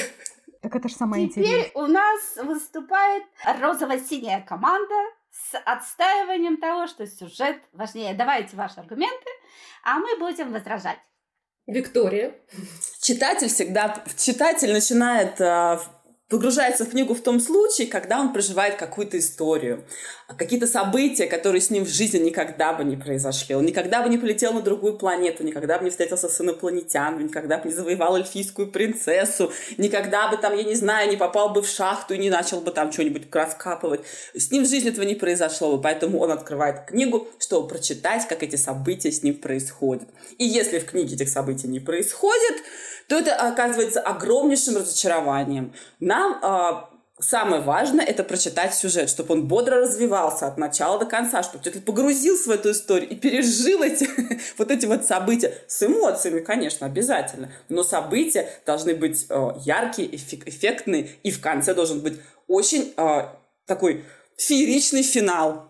Так 0.61 0.75
это 0.75 0.89
же 0.89 0.95
самое 0.95 1.25
интересное. 1.25 1.63
Теперь 1.63 1.71
у 1.75 1.87
нас 1.87 2.35
выступает 2.43 3.23
розово-синяя 3.59 4.41
команда 4.41 4.95
с 5.31 5.57
отстаиванием 5.65 6.57
того, 6.57 6.87
что 6.87 7.07
сюжет 7.07 7.57
важнее. 7.71 8.13
Давайте 8.13 8.55
ваши 8.57 8.79
аргументы, 8.79 9.29
а 9.83 9.99
мы 9.99 10.17
будем 10.17 10.51
возражать. 10.51 10.97
Виктория. 11.67 12.33
Читатель 13.01 13.49
всегда, 13.49 14.03
читатель 14.17 14.71
начинает 14.73 15.39
в- 15.39 15.89
погружается 16.29 16.83
в 16.83 16.89
книгу 16.89 17.13
в 17.13 17.21
том 17.21 17.39
случае, 17.39 17.87
когда 17.87 18.19
он 18.19 18.33
проживает 18.33 18.75
какую-то 18.75 19.17
историю, 19.17 19.85
какие-то 20.37 20.67
события, 20.67 21.25
которые 21.25 21.61
с 21.61 21.69
ним 21.69 21.85
в 21.85 21.89
жизни 21.89 22.17
никогда 22.17 22.73
бы 22.73 22.83
не 22.83 22.97
произошли. 22.97 23.55
Он 23.55 23.65
никогда 23.65 24.01
бы 24.03 24.09
не 24.09 24.17
полетел 24.17 24.51
на 24.51 24.61
другую 24.61 24.97
планету, 24.97 25.45
никогда 25.45 25.77
бы 25.77 25.85
не 25.85 25.89
встретился 25.89 26.27
с 26.27 26.41
инопланетянами, 26.41 27.23
никогда 27.23 27.57
бы 27.59 27.69
не 27.69 27.73
завоевал 27.73 28.17
эльфийскую 28.17 28.69
принцессу, 28.69 29.53
никогда 29.77 30.27
бы 30.27 30.37
там, 30.37 30.55
я 30.55 30.63
не 30.63 30.75
знаю, 30.75 31.09
не 31.09 31.15
попал 31.15 31.49
бы 31.49 31.61
в 31.61 31.67
шахту 31.67 32.13
и 32.13 32.17
не 32.17 32.29
начал 32.29 32.59
бы 32.59 32.71
там 32.71 32.91
что-нибудь 32.91 33.33
раскапывать. 33.33 34.01
С 34.33 34.51
ним 34.51 34.63
в 34.63 34.67
жизни 34.67 34.89
этого 34.89 35.05
не 35.05 35.15
произошло 35.15 35.77
бы, 35.77 35.81
поэтому 35.81 36.19
он 36.19 36.31
открывает 36.31 36.87
книгу, 36.87 37.27
чтобы 37.39 37.69
прочитать, 37.69 38.27
как 38.27 38.43
эти 38.43 38.57
события 38.57 39.11
с 39.11 39.23
ним 39.23 39.35
происходят. 39.35 40.09
И 40.37 40.43
если 40.43 40.79
в 40.79 40.85
книге 40.85 41.15
этих 41.15 41.29
событий 41.29 41.67
не 41.67 41.79
происходит, 41.79 42.63
то 43.07 43.17
это 43.17 43.35
оказывается 43.35 44.01
огромнейшим 44.01 44.77
разочарованием. 44.77 45.73
Нам 45.99 46.39
а, 46.41 46.89
самое 47.19 47.61
важное 47.61 48.05
это 48.05 48.23
прочитать 48.23 48.73
сюжет, 48.73 49.09
чтобы 49.09 49.33
он 49.33 49.47
бодро 49.47 49.77
развивался 49.77 50.47
от 50.47 50.57
начала 50.57 50.99
до 50.99 51.05
конца, 51.05 51.41
чтобы 51.41 51.63
ты 51.63 51.79
погрузился 51.79 52.49
в 52.49 52.51
эту 52.51 52.71
историю 52.71 53.09
и 53.09 53.15
пережил 53.15 53.81
эти, 53.81 54.09
вот 54.57 54.71
эти 54.71 54.85
вот 54.85 55.05
события 55.05 55.53
с 55.67 55.81
эмоциями, 55.83 56.41
конечно, 56.41 56.85
обязательно. 56.85 57.51
Но 57.69 57.83
события 57.83 58.47
должны 58.65 58.93
быть 58.93 59.25
э, 59.29 59.49
яркие, 59.63 60.09
эффек- 60.09 60.43
эффектные, 60.45 61.09
и 61.23 61.31
в 61.31 61.41
конце 61.41 61.73
должен 61.73 62.01
быть 62.01 62.19
очень 62.47 62.93
э, 62.97 63.21
такой 63.65 64.05
фееричный 64.37 65.01
финал 65.01 65.66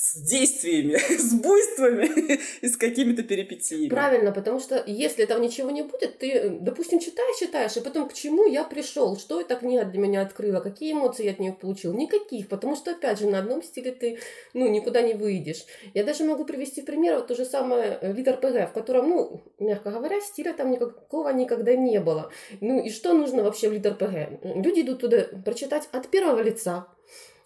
с 0.00 0.16
действиями, 0.22 0.96
с 1.18 1.34
буйствами 1.34 2.38
и 2.60 2.68
с 2.68 2.76
какими-то 2.76 3.22
перипетиями. 3.22 3.88
Правильно, 3.88 4.32
потому 4.32 4.60
что 4.60 4.82
если 4.86 5.24
этого 5.24 5.40
ничего 5.40 5.70
не 5.70 5.82
будет, 5.82 6.18
ты, 6.18 6.50
допустим, 6.60 7.00
читаешь, 7.00 7.38
читаешь, 7.38 7.76
и 7.76 7.80
потом 7.80 8.08
к 8.08 8.14
чему 8.14 8.46
я 8.46 8.64
пришел, 8.64 9.16
что 9.18 9.40
эта 9.40 9.56
книга 9.56 9.84
для 9.84 10.00
меня 10.00 10.22
открыла, 10.22 10.60
какие 10.60 10.92
эмоции 10.92 11.24
я 11.24 11.32
от 11.32 11.40
нее 11.40 11.52
получил, 11.52 11.92
никаких, 11.94 12.48
потому 12.48 12.76
что, 12.76 12.92
опять 12.92 13.18
же, 13.18 13.26
на 13.28 13.40
одном 13.40 13.62
стиле 13.62 13.92
ты, 13.92 14.18
ну, 14.54 14.68
никуда 14.68 15.02
не 15.02 15.14
выйдешь. 15.14 15.64
Я 15.94 16.04
даже 16.04 16.24
могу 16.24 16.44
привести 16.44 16.82
в 16.82 16.84
пример 16.84 17.16
вот 17.16 17.26
то 17.26 17.34
же 17.34 17.44
самое 17.44 17.98
э, 18.00 18.12
Литр 18.12 18.36
ПГ, 18.36 18.70
в 18.70 18.72
котором, 18.72 19.08
ну, 19.08 19.42
мягко 19.58 19.90
говоря, 19.90 20.20
стиля 20.20 20.52
там 20.52 20.70
никакого 20.70 21.30
никогда 21.30 21.74
не 21.74 22.00
было. 22.00 22.30
Ну, 22.60 22.82
и 22.82 22.90
что 22.90 23.14
нужно 23.14 23.42
вообще 23.42 23.68
в 23.68 23.72
Литр 23.72 23.94
ПГ? 23.94 24.44
Люди 24.64 24.80
идут 24.82 25.00
туда 25.00 25.26
прочитать 25.44 25.88
от 25.92 26.08
первого 26.08 26.40
лица, 26.40 26.86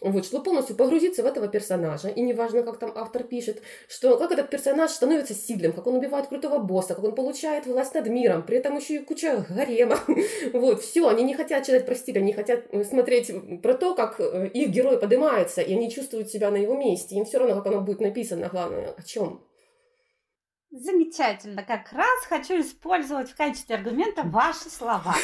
вот, 0.03 0.27
чтобы 0.27 0.45
полностью 0.45 0.77
погрузиться 0.77 1.23
в 1.23 1.27
этого 1.27 1.49
персонажа. 1.49 2.09
И 2.09 2.21
неважно, 2.23 2.63
как 2.63 2.79
там 2.79 2.93
автор 2.95 3.23
пишет, 3.23 3.63
что 3.89 4.17
как 4.17 4.33
этот 4.33 4.51
персонаж 4.51 4.91
становится 4.91 5.35
сильным, 5.35 5.73
как 5.73 5.87
он 5.87 5.95
убивает 5.95 6.27
крутого 6.27 6.59
босса, 6.59 6.95
как 6.95 7.05
он 7.05 7.15
получает 7.15 7.67
власть 7.67 7.95
над 7.95 8.09
миром, 8.09 8.43
при 8.43 8.59
этом 8.59 8.77
еще 8.77 8.97
и 8.97 8.99
куча 8.99 9.47
гарема. 9.49 9.99
Вот, 10.53 10.83
все, 10.83 11.09
они 11.09 11.25
не 11.25 11.35
хотят 11.35 11.65
читать 11.65 11.87
про 11.87 11.95
стиль, 11.95 12.19
они 12.19 12.33
хотят 12.33 12.65
э, 12.71 12.85
смотреть 12.85 13.33
про 13.63 13.75
то, 13.75 13.95
как 13.95 14.21
э, 14.21 14.49
их 14.49 14.71
герой 14.71 14.99
поднимается, 14.99 15.61
и 15.61 15.75
они 15.75 15.91
чувствуют 15.91 16.31
себя 16.31 16.51
на 16.51 16.57
его 16.57 16.75
месте. 16.75 17.17
Им 17.17 17.25
все 17.25 17.39
равно, 17.39 17.57
как 17.57 17.67
оно 17.67 17.81
будет 17.81 18.01
написано, 18.01 18.49
главное, 18.49 18.95
о 18.97 19.03
чем. 19.03 19.41
Замечательно. 20.71 21.63
Как 21.63 21.93
раз 21.93 22.25
хочу 22.29 22.61
использовать 22.61 23.31
в 23.31 23.37
качестве 23.37 23.77
аргумента 23.77 24.23
ваши 24.23 24.71
слова. 24.71 25.15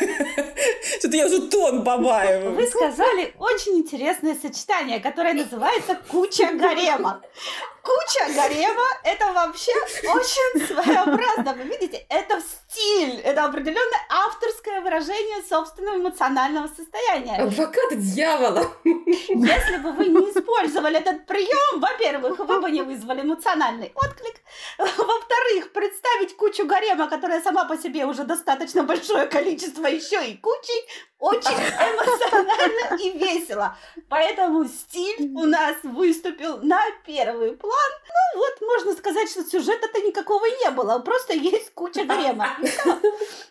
Что-то 0.98 1.16
я 1.16 1.26
уже 1.26 1.42
тон 1.48 1.84
побаиваю. 1.84 2.54
Вы 2.54 2.66
сказали 2.66 3.34
очень 3.38 3.78
интересное 3.78 4.34
сочетание, 4.34 5.00
которое 5.00 5.34
называется 5.34 5.98
«куча 6.10 6.50
гарема». 6.52 7.22
Куча 7.82 8.34
гарема– 8.34 8.82
это 9.04 9.32
вообще 9.32 9.70
очень 10.12 10.66
своеобразно. 10.66 11.54
Вы 11.54 11.62
видите, 11.64 12.04
это 12.08 12.40
стиль, 12.40 13.20
это 13.20 13.44
определенное 13.44 14.00
авторское 14.10 14.80
выражение 14.80 15.40
собственного 15.48 15.94
эмоционального 15.94 16.66
состояния. 16.66 17.36
Адвокат 17.36 17.96
дьявола. 17.96 18.72
Если 18.82 19.76
бы 19.76 19.92
вы 19.92 20.06
не 20.06 20.18
использовали 20.32 20.98
этот 20.98 21.26
прием, 21.26 21.80
во-первых, 21.80 22.40
вы 22.40 22.60
бы 22.60 22.70
не 22.72 22.82
вызвали 22.82 23.20
эмоциональный 23.20 23.92
отклик. 23.94 24.40
Во-вторых, 24.78 25.72
представить 25.72 26.36
кучу 26.36 26.66
гарема, 26.66 27.08
которая 27.08 27.40
сама 27.40 27.66
по 27.66 27.76
себе 27.78 28.04
уже 28.04 28.24
достаточно 28.24 28.82
большое 28.82 29.26
количество, 29.26 29.86
еще 29.86 30.26
и 30.26 30.36
кучей, 30.36 30.55
очень 31.18 31.50
эмоционально 31.56 33.02
и 33.02 33.18
весело. 33.18 33.76
Поэтому 34.08 34.64
стиль 34.64 35.32
у 35.34 35.44
нас 35.44 35.76
выступил 35.82 36.58
на 36.58 36.80
первый 37.04 37.56
план. 37.56 37.90
Ну 38.34 38.40
вот, 38.40 38.60
можно 38.60 38.92
сказать, 38.94 39.30
что 39.30 39.44
сюжета-то 39.44 40.00
никакого 40.00 40.44
не 40.46 40.70
было, 40.70 40.98
просто 40.98 41.34
есть 41.34 41.72
куча 41.74 42.04
гарема. 42.04 42.48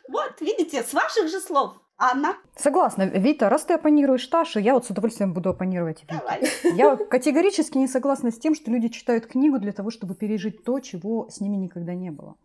Вот, 0.07 0.39
видите, 0.39 0.83
с 0.83 0.93
ваших 0.93 1.27
же 1.29 1.39
слов. 1.39 1.73
Анна? 1.97 2.35
Согласна. 2.57 3.03
Вита, 3.03 3.49
раз 3.49 3.63
ты 3.63 3.73
оппонируешь 3.73 4.27
Ташу, 4.27 4.59
я 4.59 4.73
вот 4.73 4.85
с 4.85 4.89
удовольствием 4.89 5.33
буду 5.33 5.49
оппонировать 5.49 6.01
Вите. 6.03 6.19
Давай. 6.19 6.43
Я 6.77 6.97
категорически 6.97 7.77
не 7.77 7.87
согласна 7.87 8.31
с 8.31 8.37
тем, 8.37 8.53
что 8.53 8.69
люди 8.69 8.89
читают 8.89 9.27
книгу 9.27 9.59
для 9.59 9.71
того, 9.71 9.91
чтобы 9.91 10.13
пережить 10.13 10.63
то, 10.65 10.79
чего 10.79 11.29
с 11.29 11.39
ними 11.39 11.55
никогда 11.55 11.93
не 11.93 12.11
было. 12.11 12.35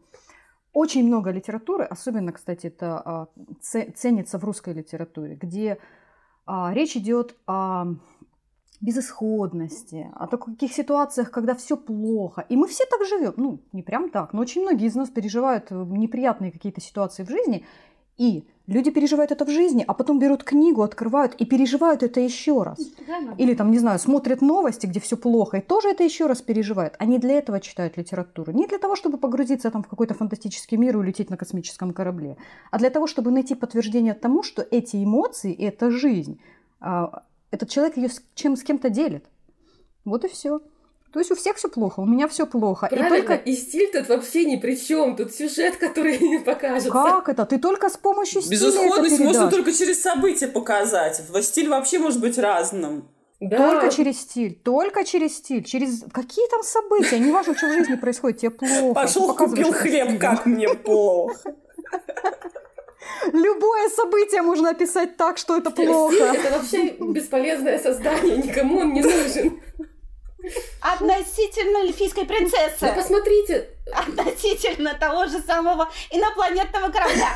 Очень 0.72 1.06
много 1.06 1.32
литературы, 1.32 1.84
особенно, 1.84 2.32
кстати, 2.32 2.68
это 2.68 3.02
а, 3.04 3.26
це- 3.60 3.90
ценится 3.94 4.38
в 4.38 4.44
русской 4.44 4.74
литературе, 4.74 5.34
где 5.34 5.78
а, 6.46 6.72
речь 6.74 6.96
идет 6.96 7.36
о 7.46 7.84
безысходности, 8.80 10.10
о 10.14 10.26
таких 10.26 10.72
ситуациях, 10.72 11.30
когда 11.30 11.54
все 11.54 11.76
плохо. 11.76 12.46
И 12.48 12.56
мы 12.56 12.66
все 12.66 12.84
так 12.90 13.06
живем. 13.06 13.34
Ну, 13.36 13.60
не 13.72 13.82
прям 13.82 14.10
так, 14.10 14.32
но 14.32 14.40
очень 14.40 14.62
многие 14.62 14.86
из 14.86 14.94
нас 14.94 15.10
переживают 15.10 15.70
э, 15.70 15.74
неприятные 15.74 16.50
какие-то 16.50 16.80
ситуации 16.80 17.24
в 17.24 17.28
жизни. 17.28 17.66
И 18.20 18.44
люди 18.66 18.90
переживают 18.90 19.32
это 19.32 19.46
в 19.46 19.48
жизни, 19.48 19.82
а 19.88 19.94
потом 19.94 20.18
берут 20.18 20.44
книгу, 20.44 20.82
открывают 20.82 21.34
и 21.36 21.46
переживают 21.46 22.02
это 22.02 22.20
еще 22.20 22.62
раз. 22.62 22.78
Или 23.38 23.54
там, 23.54 23.70
не 23.70 23.78
знаю, 23.78 23.98
смотрят 23.98 24.42
новости, 24.42 24.84
где 24.84 25.00
все 25.00 25.16
плохо, 25.16 25.56
и 25.56 25.60
тоже 25.62 25.88
это 25.88 26.04
еще 26.04 26.26
раз 26.26 26.42
переживают. 26.42 26.96
Они 26.98 27.18
для 27.18 27.38
этого 27.38 27.60
читают 27.60 27.96
литературу. 27.96 28.52
Не 28.52 28.66
для 28.66 28.76
того, 28.76 28.94
чтобы 28.94 29.16
погрузиться 29.16 29.70
там 29.70 29.82
в 29.82 29.88
какой-то 29.88 30.12
фантастический 30.12 30.76
мир 30.76 30.96
и 30.96 30.98
улететь 30.98 31.30
на 31.30 31.38
космическом 31.38 31.94
корабле, 31.94 32.36
а 32.70 32.78
для 32.78 32.90
того, 32.90 33.06
чтобы 33.06 33.30
найти 33.30 33.54
подтверждение 33.54 34.12
тому, 34.12 34.42
что 34.42 34.60
эти 34.70 35.02
эмоции, 35.02 35.54
это 35.54 35.90
жизнь, 35.90 36.42
а, 36.78 37.22
этот 37.50 37.70
человек 37.70 37.96
ее 37.96 38.10
с, 38.10 38.22
чем, 38.34 38.54
с 38.54 38.62
кем-то 38.62 38.90
делит. 38.90 39.24
Вот 40.04 40.26
и 40.26 40.28
все. 40.28 40.60
То 41.12 41.18
есть 41.18 41.30
у 41.32 41.34
всех 41.34 41.56
все 41.56 41.68
плохо, 41.68 42.00
у 42.00 42.06
меня 42.06 42.28
все 42.28 42.46
плохо. 42.46 42.86
И 42.86 42.94
Правильно, 42.94 43.16
только 43.26 43.34
и 43.34 43.54
стиль 43.54 43.90
тут 43.92 44.08
вообще 44.08 44.44
ни 44.44 44.56
при 44.56 44.76
чем. 44.76 45.16
Тут 45.16 45.34
сюжет, 45.34 45.76
который 45.76 46.38
покажется. 46.44 46.90
как 46.90 47.28
это? 47.28 47.44
Ты 47.46 47.58
только 47.58 47.88
с 47.88 47.96
помощью 47.96 48.42
стиля 48.42 48.56
это 48.56 48.66
Безысходность 48.66 49.18
можно 49.18 49.32
передашь. 49.40 49.54
только 49.54 49.72
через 49.72 50.02
события 50.02 50.46
показать. 50.48 51.20
Стиль 51.42 51.68
вообще 51.68 51.98
может 51.98 52.20
быть 52.20 52.38
разным. 52.38 53.08
Да. 53.40 53.56
Только 53.56 53.88
через 53.90 54.20
стиль, 54.20 54.54
только 54.54 55.04
через 55.04 55.38
стиль, 55.38 55.64
через 55.64 56.04
какие 56.12 56.46
там 56.48 56.62
события, 56.62 57.18
неважно, 57.18 57.56
что 57.56 57.68
в 57.68 57.72
жизни 57.72 57.94
происходит, 57.96 58.40
тебе 58.40 58.50
плохо. 58.50 58.94
Пошел 58.94 59.34
купил 59.34 59.70
это 59.70 59.78
хлеб, 59.78 60.20
как 60.20 60.44
мне 60.46 60.68
плохо. 60.74 61.54
Любое 63.32 63.88
событие 63.88 64.42
можно 64.42 64.70
описать 64.70 65.16
так, 65.16 65.38
что 65.38 65.56
это 65.56 65.70
Стиль 65.70 65.86
плохо. 65.86 66.14
это 66.16 66.58
вообще 66.58 66.90
бесполезное 66.98 67.78
создание, 67.78 68.36
никому 68.36 68.78
он 68.80 68.92
не 68.92 69.02
нужен. 69.02 69.60
Относительно 70.80 71.78
эльфийской 71.78 72.24
Ну 72.24 72.28
принцессы. 72.28 72.92
посмотрите, 72.94 73.68
Относительно 73.92 74.94
того 74.94 75.26
же 75.26 75.40
самого 75.40 75.88
инопланетного 76.10 76.90
корабля. 76.90 77.30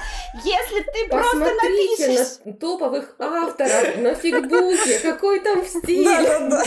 Если 0.44 0.80
ты 0.80 1.08
просто 1.08 1.36
напишешь... 1.36 2.38
на 2.44 2.52
топовых 2.52 3.14
авторов 3.18 3.96
на 3.96 4.14
фигбуке, 4.14 4.98
какой 5.00 5.40
там 5.40 5.64
стиль. 5.64 6.04
Да-да-да. 6.04 6.64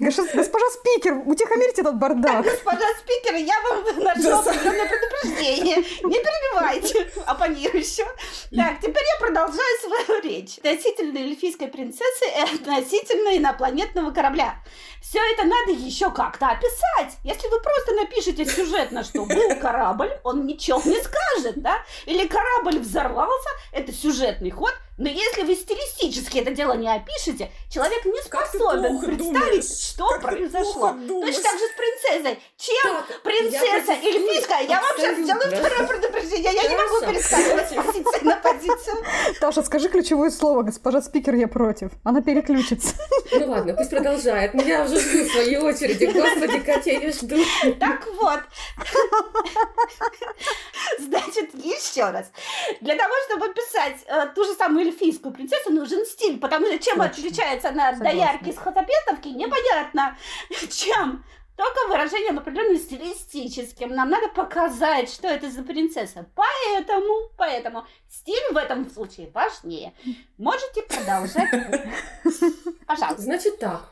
Госпожа, 0.00 0.30
госпожа 0.34 0.66
спикер, 0.70 1.22
утихомирьте 1.26 1.82
этот 1.82 1.96
бардак. 1.96 2.44
Госпожа 2.44 2.86
спикер, 3.00 3.34
я 3.36 3.54
вам 3.62 3.84
Да, 4.02 4.12
определенное 4.12 4.86
предупреждение. 4.86 5.76
Не 5.76 6.18
перебивайте 6.18 7.10
оппонирующего. 7.26 8.08
Так, 8.54 8.80
теперь 8.80 9.04
я 9.14 9.20
продолжаю 9.20 9.76
свою 9.80 10.22
речь. 10.22 10.58
Относительно 10.58 11.18
эльфийской 11.18 11.68
принцессы 11.68 12.24
и 12.26 12.54
относительно 12.56 13.36
инопланетного 13.36 14.10
корабля. 14.10 14.56
Все 15.08 15.20
это 15.20 15.44
надо 15.44 15.70
еще 15.70 16.10
как-то 16.10 16.48
описать. 16.48 17.16
Если 17.22 17.48
вы 17.48 17.60
просто 17.60 17.94
напишете 17.94 18.44
сюжетно, 18.44 19.04
что 19.04 19.24
был 19.24 19.56
корабль, 19.60 20.10
он 20.24 20.46
ничего 20.46 20.82
не 20.84 21.00
скажет, 21.00 21.62
да? 21.62 21.76
Или 22.06 22.26
корабль 22.26 22.80
взорвался, 22.80 23.48
это 23.70 23.92
сюжетный 23.92 24.50
ход. 24.50 24.74
Но 24.98 25.10
если 25.10 25.42
вы 25.42 25.54
стилистически 25.54 26.38
это 26.38 26.52
дело 26.52 26.72
не 26.72 26.88
опишете, 26.88 27.50
человек 27.70 28.04
не 28.06 28.18
способен 28.22 28.98
представить, 28.98 29.18
думаешь. 29.18 29.64
что 29.64 30.08
Как 30.08 30.22
произошло. 30.22 30.96
Точно 31.06 31.42
так 31.42 31.58
же 31.58 31.66
с 31.66 31.72
принцессой. 31.76 32.42
Чем 32.56 32.82
Так, 32.82 33.22
принцесса 33.22 33.92
я 33.92 34.08
эльфийская? 34.08 34.62
Я 34.62 34.80
вам 34.80 34.96
сейчас 34.96 35.18
сделаю 35.18 35.50
второе 35.50 35.86
предупреждение. 35.86 36.52
Я 36.54 36.68
не 36.68 36.76
могу 36.76 37.12
перескакивать 37.12 37.70
с 37.70 37.74
позиции 37.74 38.24
на 38.24 38.36
позицию. 38.36 39.04
Таша, 39.38 39.62
скажи 39.62 39.88
ключевое 39.90 40.30
слово, 40.30 40.62
госпожа 40.62 41.02
спикер, 41.02 41.34
я 41.34 41.48
против. 41.48 41.90
Она 42.02 42.22
переключится. 42.22 42.94
Ну 43.32 43.50
ладно, 43.50 43.74
пусть 43.74 43.90
продолжает. 43.90 44.54
Но 44.54 44.62
я 44.62 44.84
уже 44.84 44.98
жду 44.98 45.28
своей 45.30 45.58
очереди. 45.58 46.06
Господи, 46.06 46.60
как 46.60 46.86
я 46.86 47.12
жду. 47.12 47.36
Так 47.78 48.06
вот. 48.18 48.40
Значит, 50.98 51.54
еще 51.54 52.08
раз. 52.10 52.30
Для 52.80 52.96
того, 52.96 53.12
чтобы 53.26 53.52
писать 53.52 53.96
э, 54.06 54.26
ту 54.34 54.44
же 54.44 54.54
самую 54.54 54.85
эльфийскую 54.86 55.32
принцессу, 55.32 55.70
нужен 55.70 56.04
стиль. 56.06 56.38
Потому 56.38 56.66
что 56.66 56.78
чем 56.78 56.96
Точно. 56.96 57.10
отличается 57.10 57.68
она 57.68 57.88
от 57.88 57.98
Согласна. 57.98 58.20
доярки 58.20 58.52
с 58.52 58.58
хатапетовки, 58.58 59.28
непонятно. 59.28 60.16
Чем? 60.70 61.24
Только 61.56 61.88
выражением 61.88 62.38
определенным 62.38 62.76
стилистическим. 62.76 63.88
Нам 63.88 64.10
надо 64.10 64.28
показать, 64.28 65.10
что 65.10 65.26
это 65.26 65.50
за 65.50 65.62
принцесса. 65.62 66.26
Поэтому, 66.34 67.30
поэтому 67.38 67.86
стиль 68.10 68.52
в 68.52 68.56
этом 68.58 68.90
случае 68.90 69.30
важнее. 69.32 69.94
Можете 70.36 70.82
продолжать. 70.82 71.50
Пожалуйста. 72.86 73.22
Значит 73.22 73.58
так, 73.58 73.90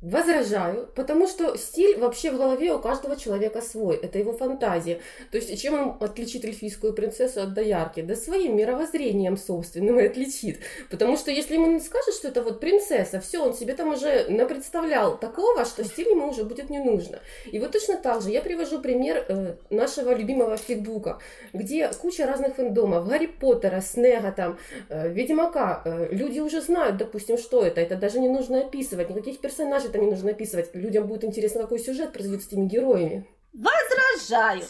возражаю, 0.00 0.88
потому 0.94 1.26
что 1.26 1.56
стиль 1.56 1.98
вообще 1.98 2.30
в 2.30 2.36
голове 2.36 2.72
у 2.72 2.78
каждого 2.78 3.16
человека 3.16 3.62
свой, 3.62 3.96
это 3.96 4.18
его 4.18 4.32
фантазия. 4.32 5.00
То 5.30 5.38
есть 5.38 5.60
чем 5.60 5.74
он 5.74 5.96
отличит 6.00 6.44
эльфийскую 6.44 6.92
принцессу 6.92 7.42
от 7.42 7.54
доярки? 7.54 8.02
Да 8.02 8.14
своим 8.14 8.56
мировоззрением 8.56 9.36
собственным 9.36 9.98
и 9.98 10.06
отличит. 10.06 10.60
Потому 10.90 11.16
что 11.16 11.30
если 11.30 11.54
ему 11.54 11.66
не 11.66 11.80
скажет, 11.80 12.14
что 12.14 12.28
это 12.28 12.42
вот 12.42 12.60
принцесса, 12.60 13.20
все, 13.20 13.42
он 13.42 13.54
себе 13.54 13.74
там 13.74 13.92
уже 13.92 14.26
напредставлял 14.28 15.18
такого, 15.18 15.64
что 15.64 15.84
стиль 15.84 16.10
ему 16.10 16.28
уже 16.28 16.44
будет 16.44 16.70
не 16.70 16.78
нужно. 16.78 17.20
И 17.50 17.58
вот 17.58 17.72
точно 17.72 17.96
так 17.96 18.22
же 18.22 18.30
я 18.30 18.42
привожу 18.42 18.80
пример 18.80 19.24
э, 19.28 19.54
нашего 19.70 20.14
любимого 20.14 20.56
фигбука, 20.56 21.18
где 21.52 21.88
куча 21.88 22.26
разных 22.26 22.56
фэндомов, 22.56 23.08
Гарри 23.08 23.26
Поттера, 23.26 23.80
Снега 23.80 24.32
там, 24.32 24.58
э, 24.88 25.08
Ведьмака. 25.08 25.82
Э, 25.84 26.08
люди 26.10 26.40
уже 26.40 26.60
знают, 26.60 26.96
допустим, 26.96 27.38
что 27.38 27.64
это. 27.64 27.80
Это 27.80 27.96
даже 27.96 28.20
не 28.20 28.28
нужно 28.28 28.60
описывать, 28.60 29.10
никаких 29.14 29.40
персонажей 29.40 29.90
там 29.90 30.02
не 30.02 30.10
нужно 30.10 30.30
описывать. 30.30 30.74
Людям 30.74 31.06
будет 31.06 31.24
интересно, 31.24 31.62
какой 31.62 31.78
сюжет 31.78 32.12
произойдет 32.12 32.42
с 32.42 32.48
этими 32.48 32.66
героями. 32.66 33.26
Возражаю. 33.54 34.64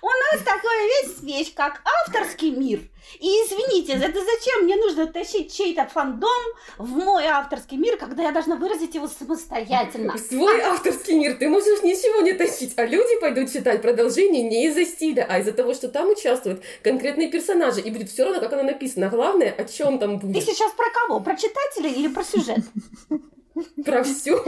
У 0.00 0.06
нас 0.06 0.42
такая 0.42 0.86
весь 0.86 1.20
вещь, 1.20 1.52
как 1.54 1.82
авторский 2.06 2.50
мир. 2.50 2.80
И 3.18 3.26
извините, 3.26 3.92
это 3.92 4.18
зачем 4.18 4.64
мне 4.64 4.76
нужно 4.76 5.06
тащить 5.06 5.54
чей-то 5.54 5.86
фандом 5.86 6.30
в 6.78 6.88
мой 6.88 7.26
авторский 7.26 7.76
мир, 7.76 7.98
когда 7.98 8.22
я 8.22 8.32
должна 8.32 8.56
выразить 8.56 8.94
его 8.94 9.08
самостоятельно? 9.08 10.16
Свой 10.16 10.60
авторский 10.62 11.18
мир 11.18 11.36
ты 11.36 11.48
можешь 11.48 11.82
ничего 11.82 12.22
не 12.22 12.32
тащить, 12.32 12.72
а 12.76 12.86
люди 12.86 13.20
пойдут 13.20 13.52
читать 13.52 13.82
продолжение 13.82 14.42
не 14.42 14.66
из-за 14.68 14.86
стиля, 14.86 15.26
а 15.28 15.40
из-за 15.40 15.52
того, 15.52 15.74
что 15.74 15.88
там 15.88 16.08
участвуют 16.08 16.62
конкретные 16.82 17.28
персонажи, 17.28 17.82
и 17.82 17.90
будет 17.90 18.10
все 18.10 18.24
равно, 18.24 18.40
как 18.40 18.52
оно 18.54 18.62
написано. 18.62 19.10
Главное, 19.10 19.50
о 19.50 19.64
чем 19.64 19.98
там 19.98 20.18
Ты 20.18 20.26
будет. 20.26 20.44
сейчас 20.44 20.72
про 20.72 20.86
кого? 20.90 21.20
Про 21.20 21.36
читателей 21.36 21.92
или 21.92 22.08
про 22.08 22.24
сюжет? 22.24 22.60
Про 23.84 24.02
все. 24.04 24.42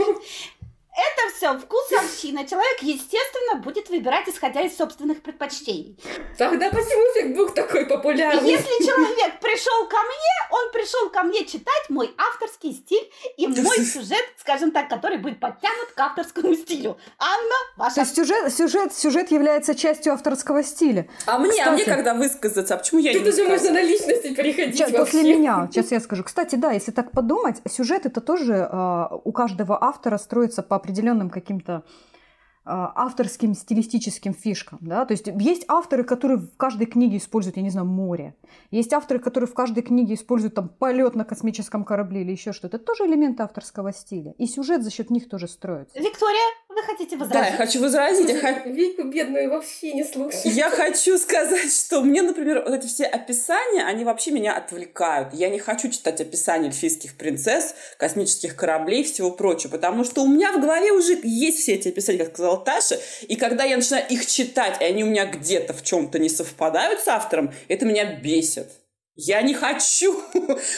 Это 1.33 1.37
все 1.37 1.59
вкусовщина. 1.59 2.47
Человек, 2.47 2.81
естественно, 2.81 3.61
будет 3.61 3.89
выбирать, 3.89 4.27
исходя 4.27 4.61
из 4.61 4.75
собственных 4.75 5.21
предпочтений. 5.21 5.97
Тогда 6.37 6.69
почему 6.69 7.13
фигбук 7.13 7.53
такой 7.53 7.85
популярный? 7.85 8.49
Если 8.49 8.85
человек 8.85 9.39
пришел 9.39 9.87
ко 9.87 9.97
мне, 9.97 10.33
он 10.51 10.71
пришел 10.71 11.09
ко 11.09 11.23
мне 11.23 11.45
читать 11.45 11.89
мой 11.89 12.13
авторский 12.17 12.73
стиль 12.73 13.11
и 13.37 13.47
мой 13.47 13.77
сюжет, 13.79 14.23
скажем 14.37 14.71
так, 14.71 14.89
который 14.89 15.17
будет 15.17 15.39
подтянут 15.39 15.91
к 15.95 15.99
авторскому 15.99 16.53
стилю. 16.55 16.97
Анна, 17.17 17.55
ваша... 17.77 17.95
То 17.95 18.01
есть 18.01 18.15
сюжет, 18.15 18.53
сюжет, 18.53 18.93
сюжет 18.93 19.31
является 19.31 19.75
частью 19.75 20.13
авторского 20.13 20.63
стиля. 20.63 21.07
А 21.25 21.39
мне, 21.39 21.51
Кстати, 21.51 21.69
а 21.69 21.71
мне 21.71 21.85
когда 21.85 22.13
высказаться? 22.13 22.73
А 22.73 22.77
почему 22.77 23.01
я 23.01 23.13
Тут 23.13 23.23
не 23.23 23.29
уже 23.29 23.47
можно 23.47 23.71
на 23.71 23.81
личности 23.81 24.33
переходить 24.33 24.75
Сейчас, 24.77 24.91
после 24.91 25.35
меня, 25.35 25.67
сейчас 25.71 25.91
я 25.91 25.99
скажу. 25.99 26.23
Кстати, 26.23 26.55
да, 26.55 26.71
если 26.71 26.91
так 26.91 27.11
подумать, 27.11 27.57
сюжет 27.69 28.05
это 28.05 28.21
тоже 28.21 28.67
э, 28.71 29.07
у 29.23 29.31
каждого 29.31 29.83
автора 29.83 30.17
строится 30.17 30.63
по 30.63 30.75
определенным 31.23 31.29
каким-то 31.29 31.73
э, 31.73 31.81
авторским 32.65 33.53
стилистическим 33.53 34.33
фишкам, 34.33 34.79
да, 34.81 35.05
то 35.05 35.13
есть 35.13 35.27
есть 35.27 35.65
авторы, 35.67 36.03
которые 36.03 36.37
в 36.37 36.57
каждой 36.57 36.85
книге 36.85 37.17
используют, 37.17 37.57
я 37.57 37.63
не 37.63 37.69
знаю, 37.69 37.87
море, 37.87 38.35
есть 38.71 38.93
авторы, 38.93 39.19
которые 39.19 39.47
в 39.47 39.53
каждой 39.53 39.83
книге 39.83 40.13
используют 40.13 40.55
там 40.55 40.69
полет 40.69 41.15
на 41.15 41.25
космическом 41.25 41.83
корабле 41.83 42.21
или 42.21 42.31
еще 42.31 42.53
что-то, 42.53 42.77
это 42.77 42.85
тоже 42.85 43.05
элементы 43.05 43.43
авторского 43.43 43.91
стиля, 43.91 44.33
и 44.37 44.45
сюжет 44.47 44.83
за 44.83 44.91
счет 44.91 45.09
них 45.09 45.29
тоже 45.29 45.47
строится. 45.47 45.99
Виктория, 45.99 46.49
вы 46.73 46.83
хотите 46.83 47.15
Да, 47.15 47.23
я 47.23 47.27
возразить? 47.27 47.55
хочу 47.57 47.79
возразить. 47.81 48.29
Я 48.29 48.39
х- 48.39 48.61
Вику 48.69 49.03
бедную 49.03 49.49
вообще 49.49 49.93
не 49.93 50.03
слушай. 50.03 50.41
Я 50.51 50.69
хочу 50.69 51.17
сказать, 51.17 51.71
что 51.73 52.01
мне, 52.01 52.21
например, 52.21 52.63
вот 52.67 52.73
эти 52.73 52.87
все 52.87 53.05
описания, 53.05 53.83
они 53.85 54.03
вообще 54.03 54.31
меня 54.31 54.55
отвлекают. 54.55 55.33
Я 55.33 55.49
не 55.49 55.59
хочу 55.59 55.89
читать 55.89 56.19
описания 56.21 56.67
эльфийских 56.67 57.15
принцесс, 57.17 57.75
космических 57.97 58.55
кораблей 58.55 59.01
и 59.01 59.03
всего 59.03 59.31
прочего, 59.31 59.71
потому 59.71 60.03
что 60.03 60.21
у 60.23 60.27
меня 60.27 60.51
в 60.51 60.59
голове 60.61 60.91
уже 60.91 61.19
есть 61.23 61.59
все 61.59 61.73
эти 61.73 61.89
описания, 61.89 62.19
как 62.25 62.33
сказала 62.33 62.57
Таша, 62.63 62.99
и 63.27 63.35
когда 63.35 63.63
я 63.63 63.77
начинаю 63.77 64.05
их 64.09 64.25
читать, 64.25 64.81
и 64.81 64.83
они 64.85 65.03
у 65.03 65.07
меня 65.07 65.25
где-то 65.25 65.73
в 65.73 65.83
чем-то 65.83 66.19
не 66.19 66.29
совпадают 66.29 66.99
с 67.01 67.07
автором, 67.07 67.53
это 67.67 67.85
меня 67.85 68.15
бесит. 68.19 68.67
Я 69.15 69.43
не 69.43 69.53
хочу. 69.53 70.19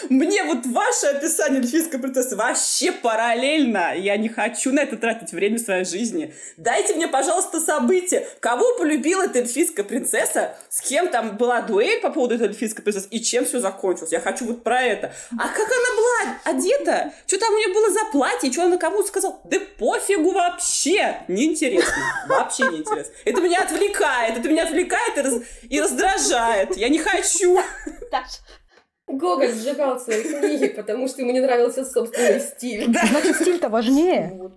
Мне 0.09 0.43
вот 0.43 0.65
ваше 0.65 1.07
описание 1.07 1.61
эльфийской 1.61 1.99
принцессы 1.99 2.35
вообще 2.35 2.91
параллельно. 2.91 3.95
Я 3.95 4.17
не 4.17 4.27
хочу 4.27 4.73
на 4.73 4.81
это 4.81 4.97
тратить 4.97 5.31
время 5.31 5.57
своей 5.57 5.85
жизни. 5.85 6.33
Дайте 6.57 6.95
мне, 6.95 7.07
пожалуйста, 7.07 7.61
события. 7.61 8.27
Кого 8.41 8.77
полюбила 8.77 9.23
эта 9.23 9.39
эльфийская 9.39 9.85
принцесса? 9.85 10.57
С 10.69 10.81
кем 10.81 11.07
там 11.07 11.37
была 11.37 11.61
дуэль 11.61 12.01
по 12.01 12.09
поводу 12.09 12.35
этой 12.35 12.47
эльфийской 12.47 12.83
принцессы? 12.83 13.07
И 13.09 13.21
чем 13.21 13.45
все 13.45 13.61
закончилось? 13.61 14.11
Я 14.11 14.19
хочу 14.19 14.45
вот 14.45 14.63
про 14.63 14.81
это. 14.81 15.13
А 15.39 15.47
как 15.47 15.67
она 15.69 15.95
была 15.95 16.39
одета? 16.43 17.13
Что 17.27 17.39
там 17.39 17.53
у 17.53 17.57
нее 17.57 17.73
было 17.73 17.89
за 17.89 18.03
платье? 18.11 18.51
Что 18.51 18.63
она 18.63 18.75
кому 18.75 19.01
сказала? 19.03 19.39
Да 19.45 19.57
пофигу 19.79 20.31
вообще. 20.31 21.21
Неинтересно. 21.29 22.03
Вообще 22.27 22.63
неинтересно. 22.63 23.13
Это 23.23 23.39
меня 23.39 23.61
отвлекает. 23.61 24.37
Это 24.37 24.49
меня 24.49 24.63
отвлекает 24.63 25.17
и, 25.17 25.21
раз- 25.21 25.41
и 25.69 25.79
раздражает. 25.79 26.75
Я 26.75 26.89
не 26.89 26.99
хочу. 26.99 27.61
Даша. 28.11 28.39
Гоголь 29.07 29.53
сжигал 29.53 29.99
свои 29.99 30.23
книги, 30.23 30.67
потому 30.67 31.07
что 31.07 31.21
ему 31.21 31.31
не 31.31 31.39
нравился 31.39 31.85
собственный 31.85 32.39
стиль. 32.39 32.85
Значит, 32.85 33.35
стиль-то 33.35 33.69
важнее. 33.69 34.51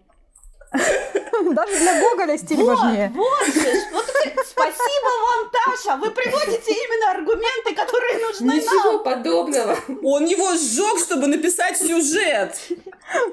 Даже 0.72 1.78
для 1.78 2.00
Гоголя 2.00 2.36
стиль 2.36 2.58
Вот, 2.62 2.78
важнее. 2.78 3.10
вот 3.14 3.46
вот 3.92 4.06
спасибо 4.46 5.08
вам, 5.26 5.50
Таша, 5.52 5.96
вы 5.96 6.10
приводите 6.10 6.72
именно 6.72 7.10
аргументы, 7.12 7.74
которые 7.74 8.18
нужны 8.26 8.52
Ничего 8.56 8.92
нам. 8.92 9.02
подобного. 9.04 9.78
Он 10.02 10.24
его 10.26 10.54
сжег, 10.54 10.98
чтобы 10.98 11.26
написать 11.26 11.78
сюжет. 11.78 12.58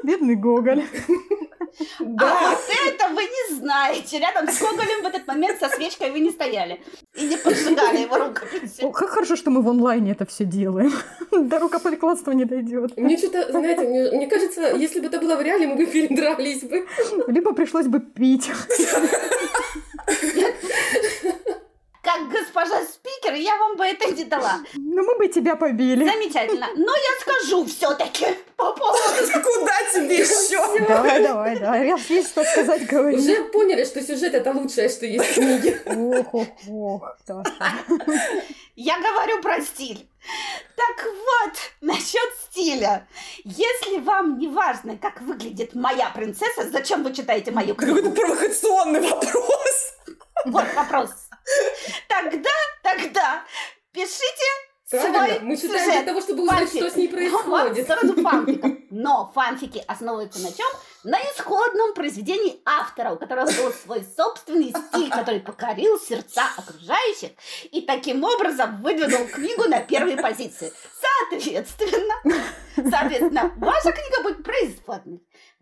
Бедный 0.04 0.36
Гоголь. 0.36 0.84
А 2.00 2.04
Да. 2.04 2.50
вот 2.52 2.60
это 2.88 3.08
вы 3.10 3.24
не 3.24 3.55
знаете. 3.76 4.20
Рядом 4.20 4.48
с 4.48 4.60
Гоголем 4.60 5.04
в 5.04 5.08
этот 5.08 5.28
момент 5.28 5.60
со 5.60 5.70
свечкой 5.70 6.12
вы 6.12 6.20
не 6.20 6.32
стояли. 6.32 6.82
И 7.16 7.26
не 7.26 7.38
поджигали 7.38 8.02
его 8.02 8.18
рукописи. 8.18 8.82
О, 8.82 8.92
как 8.92 9.10
хорошо, 9.10 9.36
что 9.36 9.52
мы 9.52 9.62
в 9.62 9.70
онлайне 9.70 10.12
это 10.12 10.26
все 10.26 10.46
делаем. 10.46 10.92
До 11.32 11.60
рукополикладства 11.60 12.32
не 12.32 12.46
дойдет. 12.46 12.98
Мне 12.98 13.18
что-то, 13.18 13.52
знаете, 13.52 13.84
мне, 13.84 14.12
мне 14.12 14.28
кажется, 14.28 14.76
если 14.76 15.00
бы 15.00 15.08
это 15.08 15.20
было 15.20 15.36
в 15.36 15.42
реале, 15.42 15.68
мы 15.68 15.76
бы 15.76 15.86
передрались 15.86 16.64
бы. 16.64 16.88
Либо 17.28 17.54
пришлось 17.54 17.88
бы 17.88 18.00
пить. 18.00 18.50
Как 22.16 22.30
госпожа 22.30 22.82
спикер, 22.86 23.34
я 23.34 23.58
вам 23.58 23.76
бы 23.76 23.86
это 23.86 24.10
не 24.10 24.24
дала. 24.24 24.60
Но 24.76 25.04
мы 25.04 25.18
бы 25.18 25.28
тебя 25.28 25.58
побили. 25.58 26.06
Замечательно. 26.06 26.68
Но 26.76 26.94
я 26.96 27.20
скажу 27.20 27.66
все-таки 27.66 28.26
по 28.56 28.72
поводу... 28.72 29.00
Куда 29.44 29.74
тебе 29.94 30.20
еще? 30.20 30.88
Давай, 30.88 31.22
давай, 31.22 31.60
давай. 31.60 31.88
Я 31.88 31.98
есть 31.98 32.30
что 32.30 32.46
сказать, 32.46 32.88
говори. 32.88 33.18
Уже 33.18 33.44
поняли, 33.46 33.84
что 33.84 34.02
сюжет 34.02 34.34
это 34.34 34.54
лучшее, 34.54 34.88
что 34.88 35.06
есть 35.06 35.26
в 35.26 35.34
книге. 35.36 35.82
Ох, 35.86 36.34
ох, 36.34 36.48
ох. 36.70 37.46
Я 38.78 38.98
говорю 39.00 39.42
про 39.42 39.60
стиль. 39.60 40.08
Так 40.78 41.06
вот, 41.06 41.54
насчет 41.82 42.30
стиля. 42.46 43.08
Если 43.44 44.00
вам 44.00 44.38
не 44.38 44.48
важно, 44.48 44.98
как 44.98 45.22
выглядит 45.22 45.76
моя 45.76 46.10
принцесса, 46.12 46.70
зачем 46.72 47.04
вы 47.04 47.14
читаете 47.14 47.52
мою 47.52 47.76
Какой-то 47.76 48.10
книгу? 48.10 48.16
провокационный 48.16 49.02
вопрос. 49.02 49.94
Вот 50.46 50.66
вопрос. 50.76 51.10
Тогда, 52.08 52.50
тогда 52.84 53.44
пишите 53.92 54.46
Правильно, 54.90 55.26
свой 55.28 55.40
мы 55.40 55.58
читаем 55.58 55.80
сюжет. 55.80 55.94
для 55.94 56.04
того, 56.04 56.22
чтобы 56.22 56.44
узнать, 56.44 56.60
Фанфик. 56.70 56.82
что 56.82 56.90
с 56.92 56.96
ней 56.96 57.08
Вот, 57.08 57.16
происходит. 57.16 57.78
в 57.78 57.84
сторону 57.84 58.22
фанфиков. 58.22 58.72
Но 58.92 59.32
фанфики 59.34 59.84
основываются 59.88 60.40
на 60.40 60.52
чем? 60.54 60.68
На 61.04 61.20
исходном 61.22 61.94
произведении 61.96 62.62
автора, 62.66 63.12
у 63.12 63.18
которого 63.18 63.46
был 63.48 63.72
свой 63.74 64.06
собственный 64.16 64.70
стиль, 64.90 65.10
который 65.10 65.40
покорил 65.40 66.00
сердца 66.00 66.44
окружающих 66.56 67.32
и 67.72 67.82
таким 67.82 68.24
образом 68.24 68.82
выдвинул 68.82 69.28
книгу 69.28 69.64
на 69.64 69.80
первые 69.82 70.18
позиции. 70.18 70.72
Соответственно, 71.32 72.14
соответственно, 72.76 73.52
ваша 73.58 73.92
книга 73.92 74.22
будет 74.24 74.44
производной. 74.44 75.20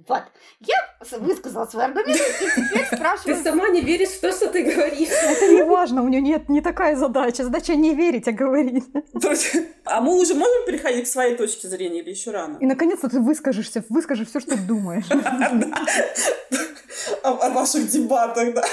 Вот. 0.08 0.24
Я 0.60 0.76
высказала 1.20 1.66
свой 1.66 1.86
аргумент, 1.86 2.20
и 2.20 2.50
теперь 2.50 2.86
Ты 2.90 2.96
спрашиваю... 2.96 3.44
сама 3.44 3.70
не 3.70 3.82
веришь 3.82 4.10
в 4.10 4.22
то, 4.22 4.32
что 4.32 4.50
ты 4.50 4.64
говоришь. 4.64 5.10
Это 5.10 5.54
не 5.54 5.64
важно, 5.64 6.02
у 6.04 6.08
нее 6.08 6.22
нет 6.22 6.50
не 6.50 6.62
такая 6.62 6.96
задача. 6.96 7.44
Задача 7.44 7.76
не 7.76 7.94
верить, 7.94 8.28
а 8.28 8.32
говорить. 8.32 8.84
То 9.22 9.30
есть, 9.30 9.56
А 9.86 10.02
мы 10.02 10.18
уже 10.20 10.34
можем 10.34 10.66
переходить 10.66 11.06
к 11.06 11.08
своей 11.08 11.36
точке 11.38 11.68
зрения 11.68 12.02
или 12.02 12.10
еще 12.10 12.32
рано? 12.32 12.58
И 12.60 12.66
наконец-то 12.66 13.10
ты 13.10 13.20
выскажешься, 13.20 13.84
выскажешь 13.90 14.28
все, 14.30 14.40
что 14.40 14.52
ты 14.52 14.58
думаешь. 14.58 15.06
О, 17.24 17.50
ваших 17.50 17.88
дебатах, 17.90 18.54
да. 18.54 18.64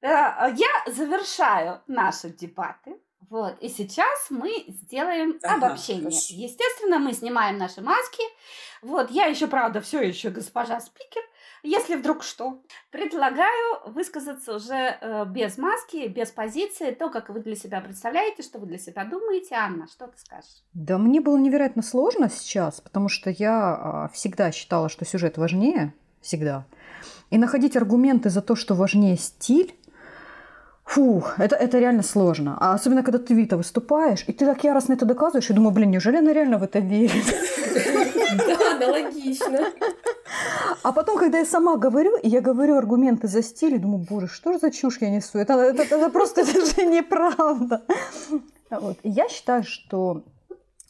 Э, 0.00 0.52
Я 0.54 0.92
завершаю 0.92 1.80
наши 1.86 2.30
дебаты. 2.30 2.96
Вот. 3.30 3.58
И 3.60 3.68
сейчас 3.68 4.26
мы 4.30 4.64
сделаем 4.68 5.38
Ага, 5.42 5.66
обобщение. 5.66 6.04
хорошо. 6.04 6.34
Естественно, 6.34 6.98
мы 6.98 7.12
снимаем 7.12 7.58
наши 7.58 7.82
маски. 7.82 8.22
Вот, 8.82 9.10
я 9.10 9.26
еще, 9.26 9.46
правда, 9.46 9.80
все 9.80 10.00
еще 10.00 10.30
госпожа 10.30 10.80
спикер. 10.80 11.22
Если 11.62 11.96
вдруг 11.96 12.22
что, 12.22 12.62
предлагаю 12.90 13.80
высказаться 13.86 14.54
уже 14.54 14.96
э, 15.00 15.24
без 15.26 15.58
маски, 15.58 16.06
без 16.06 16.30
позиции, 16.30 16.92
то, 16.92 17.10
как 17.10 17.30
вы 17.30 17.40
для 17.40 17.56
себя 17.56 17.80
представляете, 17.80 18.42
что 18.42 18.58
вы 18.58 18.66
для 18.66 18.78
себя 18.78 19.04
думаете. 19.04 19.56
Анна, 19.56 19.88
что 19.88 20.06
ты 20.06 20.18
скажешь? 20.18 20.62
Да 20.72 20.98
мне 20.98 21.20
было 21.20 21.36
невероятно 21.36 21.82
сложно 21.82 22.30
сейчас, 22.30 22.80
потому 22.80 23.08
что 23.08 23.30
я 23.30 23.74
а, 23.74 24.10
всегда 24.12 24.52
считала, 24.52 24.88
что 24.88 25.04
сюжет 25.04 25.36
важнее, 25.36 25.94
всегда. 26.20 26.64
И 27.30 27.38
находить 27.38 27.76
аргументы 27.76 28.30
за 28.30 28.40
то, 28.40 28.54
что 28.54 28.74
важнее 28.74 29.16
стиль, 29.16 29.74
фух, 30.88 31.38
это, 31.38 31.54
это 31.56 31.78
реально 31.78 32.02
сложно. 32.02 32.56
А 32.60 32.74
особенно, 32.74 33.02
когда 33.02 33.18
ты 33.18 33.34
Вита 33.34 33.56
выступаешь, 33.56 34.24
и 34.26 34.32
ты 34.32 34.46
так 34.46 34.64
яростно 34.64 34.94
это 34.94 35.04
доказываешь, 35.06 35.50
и 35.50 35.54
думаю, 35.54 35.72
блин, 35.72 35.90
неужели 35.90 36.16
она 36.16 36.32
реально 36.32 36.58
в 36.58 36.62
это 36.62 36.78
верит? 36.78 37.24
Да, 38.46 38.76
аналогично. 38.76 39.58
А 40.82 40.92
потом, 40.92 41.18
когда 41.18 41.38
я 41.38 41.44
сама 41.44 41.76
говорю, 41.76 42.16
и 42.16 42.28
я 42.28 42.40
говорю 42.40 42.76
аргументы 42.76 43.28
за 43.28 43.42
стиль, 43.42 43.74
и 43.74 43.78
думаю, 43.78 44.06
боже, 44.10 44.26
что 44.28 44.52
же 44.52 44.58
за 44.58 44.70
чушь 44.70 44.98
я 45.00 45.10
несу? 45.10 45.38
Это, 45.38 45.54
это- 45.54 45.82
это 45.82 46.10
просто 46.10 46.40
это 46.42 46.52
же 46.66 46.86
неправда. 46.86 47.82
Вот. 48.70 48.96
И 49.02 49.08
я 49.10 49.28
считаю, 49.28 49.62
что, 49.64 50.22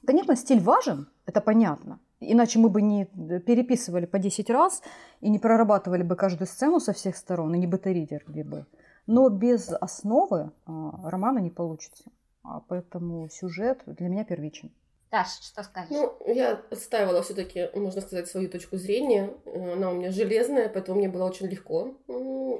конечно, 0.06 0.36
стиль 0.36 0.60
важен, 0.60 1.06
это 1.26 1.40
понятно. 1.40 1.98
Иначе 2.20 2.58
мы 2.58 2.68
бы 2.68 2.82
не 2.82 3.04
переписывали 3.46 4.06
по 4.06 4.18
10 4.18 4.50
раз 4.50 4.82
и 5.20 5.30
не 5.30 5.38
прорабатывали 5.38 6.02
бы 6.02 6.16
каждую 6.16 6.48
сцену 6.48 6.80
со 6.80 6.92
всех 6.92 7.16
сторон, 7.16 7.54
и 7.54 7.58
не 7.58 7.66
бета-ридерли 7.68 8.42
бы. 8.42 8.66
Но 9.08 9.30
без 9.30 9.70
основы 9.72 10.52
а, 10.66 11.10
романа 11.10 11.38
не 11.38 11.50
получится. 11.50 12.04
А 12.44 12.60
поэтому 12.60 13.28
сюжет 13.30 13.82
для 13.86 14.08
меня 14.08 14.24
первичен. 14.24 14.70
Даш, 15.10 15.28
что 15.40 15.62
скажешь? 15.62 15.90
Ну, 15.90 16.14
я 16.26 16.60
отстаивала 16.70 17.22
все-таки, 17.22 17.70
можно 17.74 18.02
сказать, 18.02 18.28
свою 18.28 18.50
точку 18.50 18.76
зрения. 18.76 19.32
Она 19.46 19.90
у 19.90 19.94
меня 19.94 20.10
железная, 20.10 20.68
поэтому 20.68 20.98
мне 20.98 21.08
было 21.08 21.24
очень 21.24 21.46
легко 21.46 21.94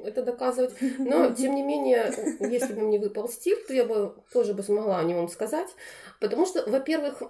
это 0.05 0.23
доказывать. 0.23 0.75
Но, 0.99 1.31
тем 1.35 1.55
не 1.55 1.63
менее, 1.63 2.13
если 2.41 2.73
бы 2.73 2.83
мне 2.83 2.99
выпал 2.99 3.29
стиль, 3.29 3.63
то 3.67 3.75
я 3.75 3.85
бы 3.85 4.15
тоже 4.33 4.55
бы 4.55 4.63
смогла 4.63 4.99
о 4.99 5.05
нем 5.05 5.29
сказать. 5.29 5.69
Потому 6.21 6.47
что, 6.47 6.69
во-первых, 6.69 7.23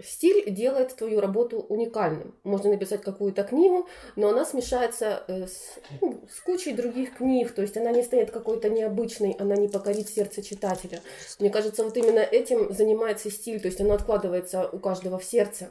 стиль 0.00 0.50
делает 0.50 0.94
твою 0.96 1.20
работу 1.20 1.58
уникальным. 1.58 2.34
Можно 2.44 2.70
написать 2.70 3.02
какую-то 3.02 3.42
книгу, 3.44 3.88
но 4.16 4.28
она 4.28 4.44
смешается 4.44 5.24
э, 5.28 5.46
с, 5.46 5.78
ну, 6.00 6.24
с 6.30 6.40
кучей 6.40 6.72
других 6.72 7.16
книг. 7.16 7.52
То 7.52 7.62
есть 7.62 7.76
она 7.76 7.90
не 7.92 8.02
станет 8.02 8.30
какой-то 8.30 8.70
необычной, 8.70 9.36
она 9.38 9.56
не 9.56 9.68
покорит 9.68 10.08
сердце 10.08 10.42
читателя. 10.42 11.00
Мне 11.38 11.50
кажется, 11.50 11.84
вот 11.84 11.96
именно 11.96 12.20
этим 12.20 12.72
занимается 12.72 13.30
стиль, 13.30 13.60
то 13.60 13.68
есть 13.68 13.80
оно 13.80 13.94
откладывается 13.94 14.68
у 14.70 14.78
каждого 14.78 15.18
в 15.18 15.24
сердце. 15.24 15.70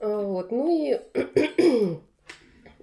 А, 0.00 0.22
вот, 0.22 0.50
ну 0.50 0.68
и 0.68 1.00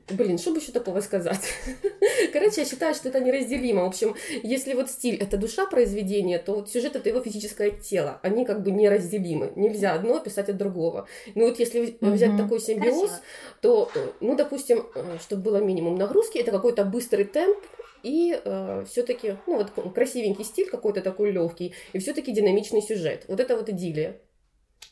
Блин, 0.10 0.38
что 0.38 0.52
бы 0.52 0.60
еще 0.60 0.72
такого 0.72 1.00
сказать? 1.00 1.42
Короче, 2.34 2.62
я 2.62 2.66
считаю, 2.68 2.94
что 2.94 3.08
это 3.08 3.22
неразделимо. 3.22 3.84
В 3.84 3.88
общем, 3.88 4.16
если 4.44 4.74
вот 4.74 4.90
стиль— 4.90 5.16
это 5.22 5.38
душа 5.38 5.66
произведения, 5.66 6.40
то 6.40 6.56
вот 6.56 6.70
сюжет— 6.70 6.96
это 6.98 7.08
его 7.08 7.22
физическое 7.22 7.72
тело. 7.72 8.20
Они 8.22 8.44
как 8.44 8.64
бы 8.64 8.72
неразделимы. 8.72 9.54
Нельзя 9.56 9.94
одно 9.94 10.20
писать 10.20 10.50
от 10.50 10.58
другого. 10.58 11.08
Ну 11.36 11.48
вот 11.48 11.60
если 11.60 11.98
взять 12.02 12.32
mm-hmm. 12.32 12.38
такой 12.38 12.60
симбиоз, 12.60 13.10
Красиво. 13.10 13.22
то, 13.62 13.92
э, 13.96 14.12
ну, 14.20 14.36
допустим, 14.36 14.86
э, 14.94 15.18
чтобы 15.22 15.42
было 15.42 15.58
минимум 15.58 15.96
нагрузки, 15.96 16.38
это 16.38 16.52
какой-то 16.52 16.84
быстрый 16.84 17.24
темп, 17.24 17.58
и 18.04 18.38
э, 18.44 18.86
все-таки, 18.90 19.38
ну 19.48 19.56
вот 19.56 19.94
красивенький 19.94 20.44
стиль 20.44 20.70
какой-то 20.70 21.00
такой 21.00 21.32
легкий, 21.32 21.74
и 21.94 22.00
все-таки 22.00 22.34
динамичный 22.34 22.82
сюжет. 22.82 23.24
Вот 23.30 23.40
это 23.40 23.56
вот 23.56 23.70
идиллия. 23.70 24.20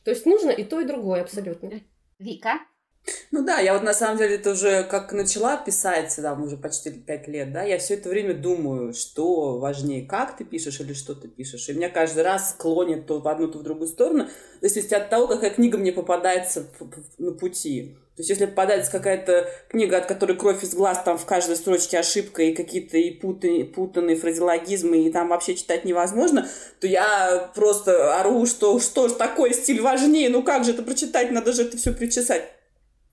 То 0.06 0.12
есть 0.12 0.26
нужно 0.26 0.52
и 0.52 0.63
то, 0.63 0.80
и 0.80 0.86
другое 0.86 1.21
абсолютно. 1.21 1.82
Вика? 2.17 2.60
Ну 3.31 3.43
да, 3.43 3.59
я 3.59 3.73
вот 3.73 3.83
на 3.83 3.93
самом 3.93 4.17
деле 4.17 4.35
это 4.35 4.51
уже 4.51 4.83
как 4.83 5.11
начала 5.13 5.57
писать, 5.57 6.13
да, 6.17 6.33
уже 6.33 6.57
почти 6.57 6.91
пять 6.91 7.27
лет, 7.27 7.51
да, 7.51 7.63
я 7.63 7.77
все 7.77 7.95
это 7.95 8.09
время 8.09 8.33
думаю, 8.33 8.93
что 8.93 9.57
важнее, 9.57 10.05
как 10.05 10.37
ты 10.37 10.43
пишешь 10.43 10.79
или 10.81 10.93
что 10.93 11.15
ты 11.15 11.27
пишешь. 11.27 11.67
И 11.69 11.73
меня 11.73 11.89
каждый 11.89 12.23
раз 12.23 12.55
клонит 12.57 13.07
то 13.07 13.19
в 13.19 13.27
одну, 13.27 13.47
то 13.47 13.59
в 13.59 13.63
другую 13.63 13.87
сторону, 13.87 14.25
в 14.25 14.61
зависимости 14.61 14.93
от 14.93 15.09
того, 15.09 15.27
какая 15.27 15.49
книга 15.49 15.77
мне 15.77 15.91
попадается 15.91 16.67
на 17.17 17.31
пути. 17.31 17.95
То 18.15 18.21
есть, 18.21 18.29
если 18.29 18.45
попадается 18.45 18.91
какая-то 18.91 19.49
книга, 19.69 19.97
от 19.97 20.05
которой 20.05 20.37
кровь 20.37 20.61
из 20.63 20.75
глаз, 20.75 21.01
там 21.03 21.17
в 21.17 21.25
каждой 21.25 21.55
строчке 21.55 21.97
ошибка 21.97 22.43
и 22.43 22.53
какие-то 22.53 22.97
и 22.97 23.11
путанные, 23.11 23.63
путанные 23.63 24.17
фразеологизмы, 24.17 25.05
и 25.05 25.11
там 25.11 25.29
вообще 25.29 25.55
читать 25.55 25.85
невозможно, 25.85 26.47
то 26.81 26.87
я 26.87 27.49
просто 27.55 28.19
ору, 28.19 28.45
что 28.45 28.77
что 28.79 29.07
ж 29.07 29.13
такой 29.13 29.53
стиль 29.53 29.81
важнее, 29.81 30.29
ну 30.29 30.43
как 30.43 30.65
же 30.65 30.71
это 30.71 30.83
прочитать, 30.83 31.31
надо 31.31 31.53
же 31.53 31.63
это 31.63 31.77
все 31.77 31.93
причесать. 31.93 32.43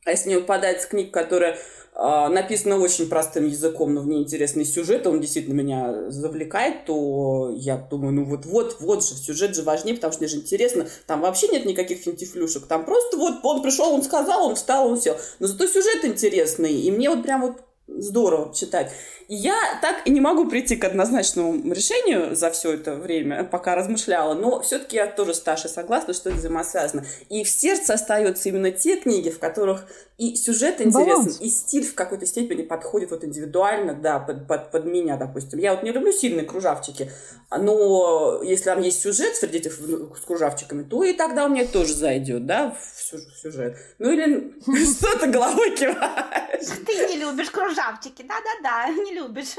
А 0.09 0.12
если 0.12 0.31
мне 0.31 0.38
попадается 0.38 0.88
книга, 0.88 1.11
которая 1.11 1.59
э, 1.94 2.29
написана 2.29 2.79
очень 2.79 3.11
простым 3.11 3.47
языком, 3.47 3.92
но 3.92 4.01
в 4.01 4.09
ней 4.09 4.23
интересный 4.23 4.64
сюжет, 4.64 5.07
он 5.07 5.21
действительно 5.21 5.53
меня 5.53 6.11
завлекает, 6.11 6.87
то 6.87 7.53
я 7.55 7.77
думаю, 7.77 8.14
ну 8.14 8.25
вот, 8.25 8.47
вот, 8.47 8.79
вот 8.81 9.07
же, 9.07 9.14
сюжет 9.14 9.55
же 9.55 9.62
важнее, 9.64 9.97
потому 9.97 10.14
что 10.14 10.23
мне 10.23 10.31
же 10.31 10.38
интересно. 10.38 10.87
Там 11.07 11.21
вообще 11.21 11.49
нет 11.49 11.66
никаких 11.66 11.99
финтифлюшек, 11.99 12.66
там 12.66 12.87
просто 12.87 13.18
вот 13.18 13.40
он 13.42 13.61
пришел, 13.62 13.92
он 13.92 14.03
сказал, 14.03 14.47
он 14.47 14.55
встал, 14.55 14.88
он 14.88 14.99
сел. 14.99 15.14
Но 15.40 15.47
зато 15.47 15.66
сюжет 15.66 16.03
интересный, 16.07 16.73
и 16.73 16.90
мне 16.90 17.11
вот 17.11 17.23
прям 17.23 17.42
вот 17.42 17.59
здорово 17.88 18.55
читать. 18.55 18.92
И 19.29 19.35
я 19.35 19.79
так 19.83 20.07
и 20.07 20.11
не 20.11 20.20
могу 20.20 20.48
прийти 20.48 20.77
к 20.77 20.85
однозначному 20.85 21.72
решению 21.74 22.35
за 22.35 22.51
все 22.51 22.72
это 22.72 22.94
время, 22.94 23.44
пока 23.44 23.74
размышляла, 23.74 24.33
но 24.33 24.62
все-таки 24.62 24.96
я 24.96 25.07
тоже 25.07 25.35
с 25.35 25.40
Ташей 25.40 25.68
согласна, 25.68 26.14
что 26.14 26.31
это 26.31 26.38
взаимосвязано. 26.38 27.05
И 27.29 27.44
в 27.44 27.48
сердце 27.51 27.92
остаются 27.92 28.48
именно 28.48 28.70
те 28.70 28.96
книги, 28.96 29.29
в 29.29 29.38
которых 29.38 29.87
и 30.16 30.35
сюжет 30.35 30.81
интересен, 30.81 31.14
Баланс. 31.14 31.40
и 31.40 31.48
стиль 31.51 31.87
в 31.87 31.94
какой-то 31.94 32.24
степени 32.24 32.62
подходит 32.62 33.11
вот 33.11 33.22
индивидуально, 33.22 33.92
да, 33.92 34.18
под, 34.18 34.48
под, 34.48 34.70
под 34.70 34.87
меня, 34.87 35.16
допустим. 35.16 35.59
Я 35.59 35.74
вот 35.74 35.83
не 35.83 35.92
люблю 35.92 36.11
сильные 36.11 36.46
кружавчики, 36.46 37.11
но 37.51 38.40
если 38.42 38.64
там 38.64 38.81
есть 38.81 39.03
сюжет 39.03 39.37
среди 39.37 39.59
этих 39.59 39.74
с 39.74 40.24
кружавчиками, 40.27 40.83
то 40.85 41.05
и 41.05 41.12
тогда 41.12 41.44
у 41.44 41.48
меня 41.48 41.66
тоже 41.66 41.94
зайдет, 41.94 42.46
да, 42.46 42.74
в 42.74 43.40
сюжет. 43.42 43.77
Ну 43.98 44.11
или 44.11 44.55
что 44.85 45.18
ты 45.18 45.27
головой 45.29 45.77
киваешь? 45.77 46.66
Ты 46.87 47.14
не 47.14 47.18
любишь 47.18 47.51
кружавчики, 47.51 47.78
да-да-да, 47.79 48.88
не 49.05 49.14
любишь. 49.14 49.57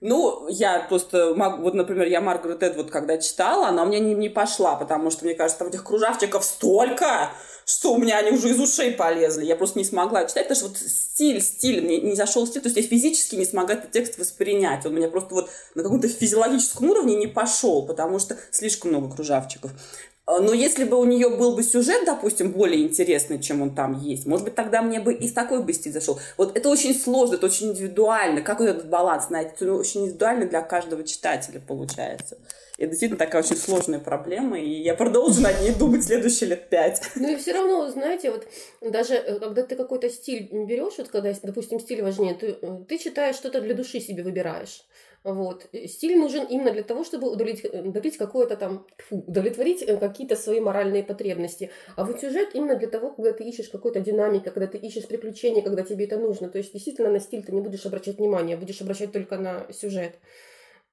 Ну, 0.00 0.46
я 0.48 0.80
просто 0.80 1.34
могу, 1.34 1.62
вот, 1.62 1.74
например, 1.74 2.06
я 2.06 2.20
Маргарет 2.20 2.62
Эдвуд, 2.62 2.90
когда 2.90 3.16
читала, 3.16 3.68
она 3.68 3.82
у 3.82 3.86
меня 3.86 3.98
не, 3.98 4.14
не 4.14 4.28
пошла, 4.28 4.76
потому 4.76 5.10
что, 5.10 5.24
мне 5.24 5.34
кажется, 5.34 5.58
там 5.58 5.68
этих 5.68 5.84
кружавчиков 5.84 6.44
столько, 6.44 7.32
что 7.64 7.94
у 7.94 7.98
меня 7.98 8.18
они 8.18 8.30
уже 8.30 8.50
из 8.50 8.60
ушей 8.60 8.92
полезли. 8.92 9.46
Я 9.46 9.56
просто 9.56 9.78
не 9.78 9.86
смогла 9.86 10.26
читать, 10.26 10.48
потому 10.48 10.56
что 10.56 10.68
вот 10.68 10.76
стиль, 10.76 11.40
стиль, 11.40 11.80
мне 11.80 11.98
не 11.98 12.14
зашел 12.14 12.46
стиль, 12.46 12.60
то 12.60 12.68
есть 12.68 12.76
я 12.76 12.82
физически 12.82 13.36
не 13.36 13.46
смогла 13.46 13.74
этот 13.74 13.90
текст 13.90 14.18
воспринять. 14.18 14.84
Он 14.84 14.92
у 14.92 14.96
меня 14.96 15.08
просто 15.08 15.34
вот 15.34 15.50
на 15.74 15.82
каком-то 15.82 16.08
физиологическом 16.08 16.90
уровне 16.90 17.16
не 17.16 17.26
пошел, 17.26 17.86
потому 17.86 18.18
что 18.18 18.36
слишком 18.50 18.90
много 18.90 19.14
кружавчиков. 19.14 19.72
А, 20.26 20.40
но 20.40 20.52
если 20.52 20.82
бы 20.82 20.96
у 20.98 21.04
нее 21.04 21.30
был 21.30 21.54
бы 21.54 21.62
сюжет, 21.62 22.04
допустим, 22.04 22.50
более 22.50 22.82
интересный, 22.82 23.40
чем 23.40 23.62
он 23.62 23.74
там 23.76 24.00
есть, 24.00 24.26
может 24.26 24.44
быть, 24.44 24.56
тогда 24.56 24.82
мне 24.82 24.98
бы 24.98 25.14
и 25.14 25.30
такой 25.30 25.62
бы 25.62 25.72
стиль 25.72 25.92
зашел. 25.92 26.18
Вот 26.36 26.56
это 26.56 26.68
очень 26.68 26.94
сложно, 26.94 27.36
это 27.36 27.46
очень 27.46 27.70
индивидуально. 27.70 28.42
Как 28.42 28.58
вот 28.58 28.68
этот 28.68 28.88
баланс 28.88 29.30
найти? 29.30 29.52
Это 29.60 29.74
очень 29.74 30.02
индивидуально 30.02 30.46
для 30.46 30.62
каждого 30.62 31.04
читателя 31.04 31.60
получается. 31.60 32.38
Это 32.76 32.88
действительно 32.88 33.18
такая 33.18 33.42
очень 33.42 33.56
сложная 33.56 34.00
проблема, 34.00 34.58
и 34.58 34.82
я 34.82 34.94
продолжу 34.94 35.40
над 35.40 35.60
ней 35.60 35.72
думать 35.72 36.04
следующие 36.04 36.50
лет 36.50 36.68
пять. 36.68 37.00
Ну 37.14 37.32
и 37.32 37.36
все 37.36 37.52
равно, 37.52 37.88
знаете, 37.88 38.30
вот 38.30 38.46
даже 38.82 39.14
э, 39.14 39.38
когда 39.38 39.62
ты 39.62 39.76
какой-то 39.76 40.10
стиль 40.10 40.48
берешь, 40.50 40.94
вот 40.98 41.08
когда, 41.08 41.32
допустим, 41.42 41.80
стиль 41.80 42.02
важнее, 42.02 42.34
ты, 42.34 42.58
э, 42.60 42.78
ты 42.86 42.98
читаешь 42.98 43.36
что-то 43.36 43.60
для 43.60 43.74
души 43.74 44.00
себе 44.00 44.22
выбираешь. 44.22 44.84
Вот. 45.26 45.66
Стиль 45.86 46.16
нужен 46.16 46.46
именно 46.46 46.70
для 46.70 46.84
того, 46.84 47.02
чтобы 47.02 47.28
удовлетворить, 47.28 48.14
э, 48.14 48.18
какое-то 48.18 48.56
там, 48.56 48.86
фу, 48.96 49.24
удовлетворить 49.26 49.82
э, 49.82 49.96
какие-то 49.96 50.36
свои 50.36 50.60
моральные 50.60 51.02
потребности. 51.02 51.72
А 51.96 52.04
вот 52.04 52.20
сюжет 52.20 52.50
именно 52.54 52.76
для 52.76 52.86
того, 52.86 53.10
когда 53.10 53.32
ты 53.32 53.42
ищешь 53.42 53.68
какой-то 53.68 53.98
динамики, 53.98 54.44
когда 54.44 54.68
ты 54.68 54.78
ищешь 54.78 55.08
приключения, 55.08 55.62
когда 55.62 55.82
тебе 55.82 56.04
это 56.04 56.16
нужно. 56.16 56.48
То 56.48 56.58
есть 56.58 56.72
действительно 56.72 57.10
на 57.10 57.18
стиль 57.18 57.42
ты 57.42 57.50
не 57.50 57.60
будешь 57.60 57.84
обращать 57.86 58.18
внимание, 58.18 58.56
будешь 58.56 58.80
обращать 58.80 59.10
только 59.10 59.36
на 59.36 59.66
сюжет. 59.72 60.14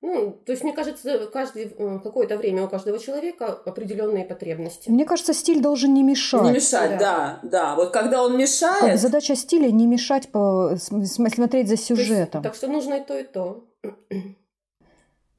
Ну, 0.06 0.38
то 0.46 0.52
есть, 0.52 0.66
мне 0.66 0.74
кажется, 0.74 1.28
каждый, 1.32 1.70
какое-то 2.04 2.36
время 2.36 2.66
у 2.66 2.68
каждого 2.68 3.00
человека 3.00 3.62
определенные 3.66 4.26
потребности. 4.26 4.89
Мне 4.89 5.06
кажется, 5.06 5.34
стиль 5.34 5.62
должен 5.62 5.94
не 5.94 6.04
мешать. 6.04 6.44
Не 6.44 6.52
мешать, 6.52 7.00
да, 7.00 7.39
да. 7.42 7.50
да. 7.50 7.76
Вот 7.76 7.92
когда 7.92 8.22
он 8.22 8.38
мешает... 8.38 9.00
Задача 9.00 9.34
стиля 9.38 9.72
не 9.72 9.88
мешать 9.88 10.28
по... 10.28 10.76
смотреть 10.78 11.70
за 11.70 11.78
сюжетом. 11.78 12.42
Есть, 12.42 12.44
так 12.44 12.56
что 12.56 12.68
нужно 12.68 12.96
и 12.96 13.06
то, 13.06 13.18
и 13.18 13.24
то. 13.24 13.63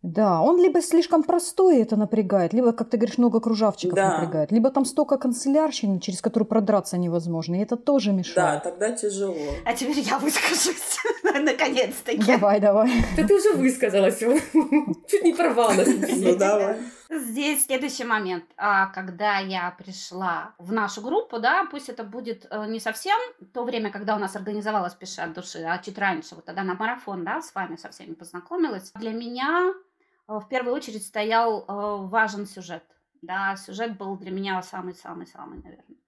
Да, 0.04 0.42
он 0.42 0.60
либо 0.60 0.82
слишком 0.82 1.22
простой, 1.22 1.78
это 1.78 1.96
напрягает, 1.96 2.52
либо, 2.52 2.72
как 2.72 2.90
ты 2.90 2.98
говоришь, 2.98 3.16
много 3.16 3.40
кружавчиков 3.40 3.94
да. 3.94 4.10
напрягает, 4.10 4.52
либо 4.52 4.70
там 4.70 4.84
столько 4.84 5.16
канцелярщины, 5.16 5.98
через 5.98 6.20
которую 6.20 6.46
продраться 6.46 6.98
невозможно, 6.98 7.54
и 7.54 7.62
это 7.62 7.76
тоже 7.76 8.12
мешает. 8.12 8.64
Да, 8.64 8.70
тогда 8.70 8.92
тяжело. 8.92 9.34
А 9.64 9.72
теперь 9.72 10.00
я 10.00 10.18
выскажусь, 10.18 10.98
наконец-таки. 11.22 12.22
Давай, 12.26 12.60
давай. 12.60 12.92
Да 13.16 13.26
ты 13.26 13.34
уже 13.34 13.54
высказалась, 13.54 14.18
чуть 15.08 15.24
не 15.24 15.32
порвалась. 15.32 15.88
Ну 16.18 16.36
давай. 16.36 16.76
Здесь 17.08 17.64
следующий 17.64 18.04
момент. 18.04 18.44
А 18.58 18.88
когда 18.88 19.38
я 19.38 19.74
пришла 19.78 20.54
в 20.58 20.70
нашу 20.70 21.00
группу, 21.00 21.38
да, 21.38 21.64
пусть 21.70 21.88
это 21.88 22.04
будет 22.04 22.46
э, 22.50 22.66
не 22.66 22.78
совсем 22.80 23.18
то 23.54 23.64
время, 23.64 23.90
когда 23.90 24.16
у 24.16 24.18
нас 24.18 24.36
организовалась 24.36 24.94
«Пиши 24.94 25.22
от 25.22 25.32
души», 25.32 25.64
а 25.66 25.78
чуть 25.78 25.96
раньше, 25.96 26.34
вот 26.34 26.44
тогда 26.44 26.62
на 26.62 26.74
марафон, 26.74 27.24
да, 27.24 27.40
с 27.40 27.54
вами 27.54 27.76
со 27.76 27.88
всеми 27.88 28.12
познакомилась. 28.12 28.92
Для 28.96 29.12
меня 29.12 29.72
в 30.26 30.48
первую 30.48 30.74
очередь 30.74 31.04
стоял 31.04 31.60
э, 31.60 32.06
важен 32.06 32.46
сюжет. 32.46 32.84
Да, 33.22 33.56
сюжет 33.56 33.96
был 33.96 34.16
для 34.16 34.30
меня 34.30 34.62
самый-самый-самый, 34.62 35.62
наверное. 35.62 35.98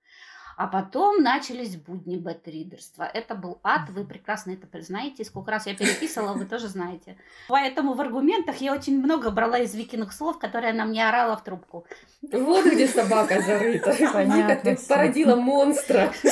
А 0.56 0.68
потом 0.68 1.22
начались 1.22 1.76
будни 1.76 2.16
бэтридерства. 2.16 3.02
Это 3.02 3.34
был 3.34 3.60
ад, 3.62 3.90
вы 3.90 4.06
прекрасно 4.06 4.52
это 4.52 4.66
признаете. 4.66 5.22
Сколько 5.22 5.50
раз 5.50 5.66
я 5.66 5.74
переписывала, 5.76 6.32
вы 6.32 6.46
тоже 6.46 6.68
знаете. 6.68 7.18
Поэтому 7.48 7.92
в 7.92 8.00
аргументах 8.00 8.56
я 8.56 8.72
очень 8.72 8.98
много 8.98 9.30
брала 9.30 9.58
из 9.58 9.74
Викиных 9.74 10.14
слов, 10.14 10.38
которые 10.38 10.70
она 10.70 10.86
мне 10.86 11.06
орала 11.06 11.36
в 11.36 11.44
трубку. 11.44 11.86
Вот 12.32 12.64
где 12.64 12.88
собака 12.88 13.42
зарыта. 13.42 13.94
Понятно. 14.12 14.76
Ты 14.76 14.86
породила 14.88 15.36
монстра. 15.36 16.10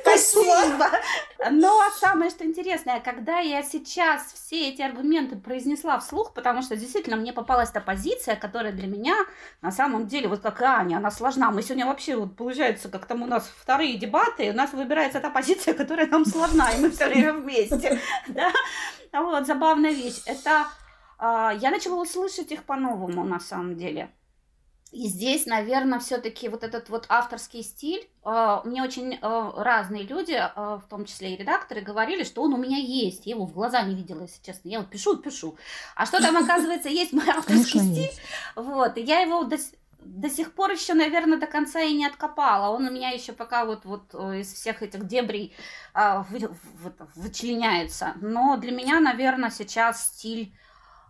Спасибо. 0.00 0.86
Но 1.50 1.82
самое, 1.98 2.30
что 2.30 2.44
интересное, 2.44 3.00
когда 3.00 3.38
я 3.38 3.62
сейчас 3.62 4.32
все 4.32 4.68
эти 4.68 4.82
аргументы 4.82 5.36
произнесла 5.36 5.98
вслух, 5.98 6.32
потому 6.32 6.62
что 6.62 6.76
действительно 6.76 7.16
мне 7.16 7.32
попалась 7.32 7.70
та 7.70 7.80
позиция, 7.80 8.36
которая 8.36 8.72
для 8.72 8.86
меня 8.86 9.16
на 9.60 9.70
самом 9.70 10.06
деле, 10.06 10.28
вот 10.28 10.40
как 10.40 10.60
и 10.60 10.64
Аня, 10.64 10.96
она 10.96 11.10
сложна. 11.10 11.50
Мы 11.50 11.62
сегодня 11.62 11.86
вообще, 11.86 12.16
вот 12.16 12.36
получается, 12.36 12.88
как 12.88 13.06
там 13.06 13.22
у 13.22 13.26
нас 13.26 13.50
вторые 13.60 13.96
дебаты, 13.96 14.50
у 14.50 14.54
нас 14.54 14.72
выбирается 14.72 15.20
та 15.20 15.30
позиция, 15.30 15.74
которая 15.84 16.06
нам 16.06 16.24
сложна, 16.24 16.70
и 16.70 16.80
мы 16.80 16.90
все 16.90 17.08
время 17.08 17.32
вместе. 17.32 18.00
Да? 18.28 18.50
Вот, 19.12 19.46
забавная 19.46 19.92
вещь. 19.92 20.22
Это 20.26 20.66
а, 21.18 21.52
я 21.52 21.70
начала 21.70 22.00
услышать 22.00 22.52
их 22.52 22.64
по-новому, 22.64 23.24
на 23.24 23.40
самом 23.40 23.76
деле. 23.76 24.10
И 24.94 25.08
здесь, 25.08 25.44
наверное, 25.46 25.98
все-таки 25.98 26.48
вот 26.48 26.62
этот 26.62 26.88
вот 26.88 27.06
авторский 27.08 27.64
стиль, 27.64 28.08
э, 28.24 28.60
мне 28.64 28.80
очень 28.80 29.18
э, 29.20 29.50
разные 29.56 30.04
люди, 30.04 30.34
э, 30.34 30.52
в 30.54 30.84
том 30.88 31.04
числе 31.04 31.34
и 31.34 31.36
редакторы, 31.36 31.80
говорили, 31.80 32.22
что 32.22 32.42
он 32.42 32.54
у 32.54 32.56
меня 32.56 32.76
есть. 32.76 33.26
Я 33.26 33.34
его 33.34 33.44
в 33.44 33.52
глаза 33.52 33.82
не 33.82 33.96
видела, 33.96 34.22
если 34.22 34.40
честно. 34.40 34.68
Я 34.68 34.78
вот 34.78 34.90
пишу, 34.90 35.16
пишу. 35.16 35.56
А 35.96 36.06
что 36.06 36.22
там, 36.22 36.36
оказывается, 36.36 36.88
есть 36.88 37.12
мой 37.12 37.28
авторский 37.28 37.80
стиль. 37.80 38.20
Вот, 38.54 38.96
и 38.96 39.00
я 39.00 39.18
его 39.18 39.42
до, 39.42 39.56
до 39.98 40.30
сих 40.30 40.54
пор 40.54 40.70
еще, 40.70 40.94
наверное, 40.94 41.38
до 41.38 41.48
конца 41.48 41.80
и 41.80 41.92
не 41.92 42.06
откопала. 42.06 42.72
Он 42.72 42.86
у 42.86 42.90
меня 42.92 43.10
еще 43.10 43.32
пока 43.32 43.64
вот, 43.64 43.84
вот 43.84 44.14
из 44.14 44.52
всех 44.52 44.80
этих 44.80 45.08
дебрей 45.08 45.56
вы, 45.92 46.54
вычленяется. 47.16 48.12
Но 48.20 48.58
для 48.58 48.70
меня, 48.70 49.00
наверное, 49.00 49.50
сейчас 49.50 50.06
стиль 50.06 50.54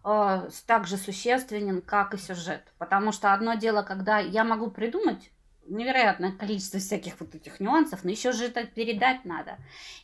так 0.05 0.87
же 0.87 0.97
существенен, 0.97 1.81
как 1.81 2.14
и 2.14 2.19
сюжет. 2.19 2.62
Потому 2.79 3.11
что 3.11 3.33
одно 3.33 3.55
дело, 3.55 3.83
когда 3.83 4.19
я 4.19 4.45
могу 4.45 4.71
придумать 4.71 5.31
невероятное 5.67 6.33
количество 6.33 6.79
всяких 6.79 7.19
вот 7.21 7.35
этих 7.35 7.61
нюансов, 7.61 8.05
но 8.05 8.11
еще 8.11 8.33
же 8.33 8.45
это 8.45 8.64
передать 8.64 9.25
надо. 9.25 9.57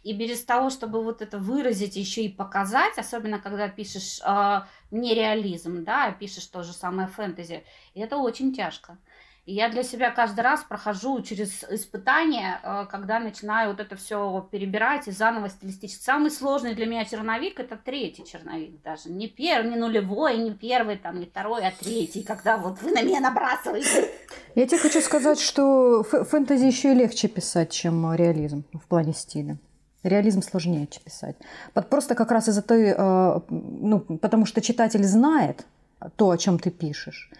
И 0.03 0.13
без 0.13 0.43
того, 0.45 0.71
чтобы 0.71 1.03
вот 1.03 1.23
это 1.23 1.39
выразить, 1.39 1.97
еще 1.97 2.23
и 2.23 2.29
показать, 2.29 2.97
особенно 2.99 3.39
когда 3.39 3.69
пишешь 3.69 4.21
э, 4.25 4.61
нереализм, 4.91 5.85
да, 5.85 6.13
пишешь 6.13 6.47
то 6.47 6.63
же 6.63 6.73
самое 6.73 7.09
фэнтези, 7.09 7.65
это 7.95 8.17
очень 8.17 8.55
тяжко. 8.55 8.97
И 9.51 9.53
я 9.53 9.69
для 9.69 9.83
себя 9.83 10.13
каждый 10.13 10.43
раз 10.43 10.63
прохожу 10.63 11.23
через 11.23 11.65
испытания, 11.65 12.61
э, 12.63 12.87
когда 12.89 13.19
начинаю 13.19 13.71
вот 13.71 13.81
это 13.81 13.97
все 13.97 14.49
перебирать 14.49 15.09
и 15.09 15.11
заново 15.11 15.49
стилистически. 15.49 16.05
Самый 16.05 16.31
сложный 16.31 16.77
для 16.77 16.87
меня 16.87 17.05
черновик 17.05 17.59
это 17.59 17.77
третий 17.77 18.25
черновик 18.25 18.81
даже. 18.85 19.11
Не 19.11 19.27
первый, 19.27 19.71
не 19.71 19.77
нулевой, 19.77 20.39
не 20.39 20.53
первый, 20.53 20.99
там, 20.99 21.19
не 21.19 21.27
второй, 21.27 21.67
а 21.67 21.73
третий, 21.73 22.23
когда 22.23 22.59
вот 22.59 22.81
вы 22.81 22.93
на 22.93 23.03
меня 23.03 23.19
набрасываете. 23.19 24.09
Я 24.55 24.69
тебе 24.69 24.79
хочу 24.79 25.01
сказать, 25.01 25.41
что 25.41 26.05
фэнтези 26.05 26.67
еще 26.67 26.93
и 26.93 26.95
легче 26.95 27.27
писать, 27.27 27.73
чем 27.73 28.15
реализм 28.15 28.63
в 28.73 28.87
плане 28.87 29.15
стиля. 29.15 29.57
Реализм 30.05 30.43
сложнее 30.43 30.87
писать. 30.87 31.35
Просто 31.91 32.15
как 32.15 32.31
раз 32.31 32.49
из-за 32.49 32.63
той, 32.63 32.95
э, 32.97 33.41
ну, 33.49 33.99
потому 33.99 34.47
что 34.47 34.61
читатель 34.61 35.03
знает 35.03 35.67
то, 36.15 36.31
о 36.31 36.39
чем 36.39 36.61
ты 36.61 36.71
пишешь. 36.71 37.33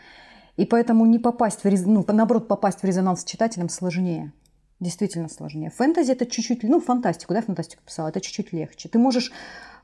И 0.61 0.67
поэтому 0.67 1.07
не 1.07 1.19
попасть 1.19 1.65
в 1.65 1.67
рез... 1.67 1.87
ну, 1.87 2.05
наоборот, 2.07 2.47
попасть 2.47 2.81
в 2.81 2.85
резонанс 2.85 3.23
с 3.23 3.25
читателем 3.25 3.71
сложнее. 3.71 4.31
Действительно 4.79 5.31
сложнее. 5.31 5.71
Фэнтези 5.71 6.13
это 6.13 6.27
чуть-чуть, 6.27 6.65
ну, 6.65 6.81
фантастику, 6.81 7.33
да, 7.33 7.41
фантастику 7.41 7.83
писала, 7.83 8.09
это 8.09 8.21
чуть-чуть 8.21 8.53
легче. 8.53 8.91
Ты 8.91 8.99
можешь 8.99 9.33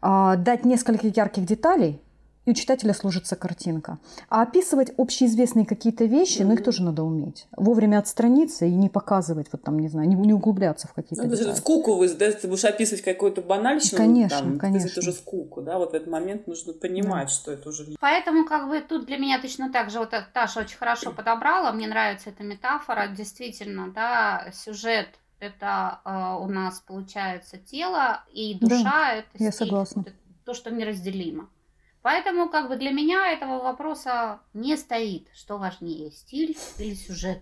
а, 0.03 0.37
дать 0.37 0.67
несколько 0.67 1.07
ярких 1.07 1.47
деталей, 1.47 2.03
и 2.47 2.51
у 2.51 2.55
читателя 2.55 2.95
сложится 2.95 3.37
картинка. 3.37 3.99
А 4.31 4.43
описывать 4.43 4.93
общеизвестные 4.97 5.67
какие-то 5.67 6.05
вещи, 6.05 6.43
ну 6.43 6.55
их 6.55 6.65
тоже 6.65 6.83
надо 6.83 7.03
уметь. 7.03 7.49
Вовремя 7.57 7.99
отстраниться 7.99 8.65
и 8.65 8.71
не 8.71 8.89
показывать, 8.89 9.49
вот 9.53 9.63
там, 9.63 9.79
не 9.79 9.89
знаю, 9.89 10.09
не, 10.09 10.15
не 10.15 10.33
углубляться 10.33 10.87
в 10.89 10.95
какие-то 10.95 11.27
ну, 11.27 11.35
детали. 11.35 11.55
скуку 11.55 11.97
вы, 11.97 12.09
да, 12.09 12.33
ты 12.33 12.49
будешь 12.49 12.65
описывать 12.65 13.03
какую-то 13.03 13.43
банальщину, 13.43 13.99
конечно, 13.99 14.39
там, 14.39 14.59
конечно. 14.59 14.89
это 14.89 15.01
уже 15.01 15.13
скуку, 15.13 15.61
да, 15.61 15.79
вот 15.79 15.91
в 15.91 15.95
этот 15.95 16.09
момент 16.09 16.47
нужно 16.47 16.73
понимать, 16.73 17.29
да. 17.29 17.35
что 17.35 17.53
это 17.53 17.69
уже... 17.69 17.87
Поэтому 18.01 18.47
как 18.47 18.69
бы 18.69 18.81
тут 18.81 19.07
для 19.07 19.19
меня 19.19 19.41
точно 19.41 19.71
так 19.71 19.91
же, 19.91 19.99
вот 19.99 20.15
Таша 20.33 20.61
очень 20.61 20.79
хорошо 20.79 21.13
подобрала, 21.13 21.73
мне 21.73 21.89
нравится 21.89 22.31
эта 22.31 22.45
метафора, 22.45 23.09
действительно, 23.09 23.91
да, 23.93 24.47
сюжет 24.55 25.09
это 25.39 26.01
э, 26.05 26.43
у 26.43 26.49
нас 26.49 26.81
получается 26.81 27.59
тело 27.59 28.23
и 28.33 28.55
душа 28.59 28.83
да, 28.85 29.13
это 29.17 29.29
я 29.35 29.53
согласна. 29.53 30.01
Это 30.01 30.13
то, 30.45 30.55
что 30.55 30.71
неразделимо. 30.71 31.51
Поэтому 32.07 32.49
как 32.49 32.69
бы 32.69 32.77
для 32.77 32.93
меня 32.93 33.33
этого 33.33 33.61
вопроса 33.61 34.39
не 34.55 34.77
стоит, 34.77 35.27
что 35.35 35.59
важнее, 35.59 36.13
стиль 36.13 36.57
или 36.79 36.95
сюжет. 36.95 37.41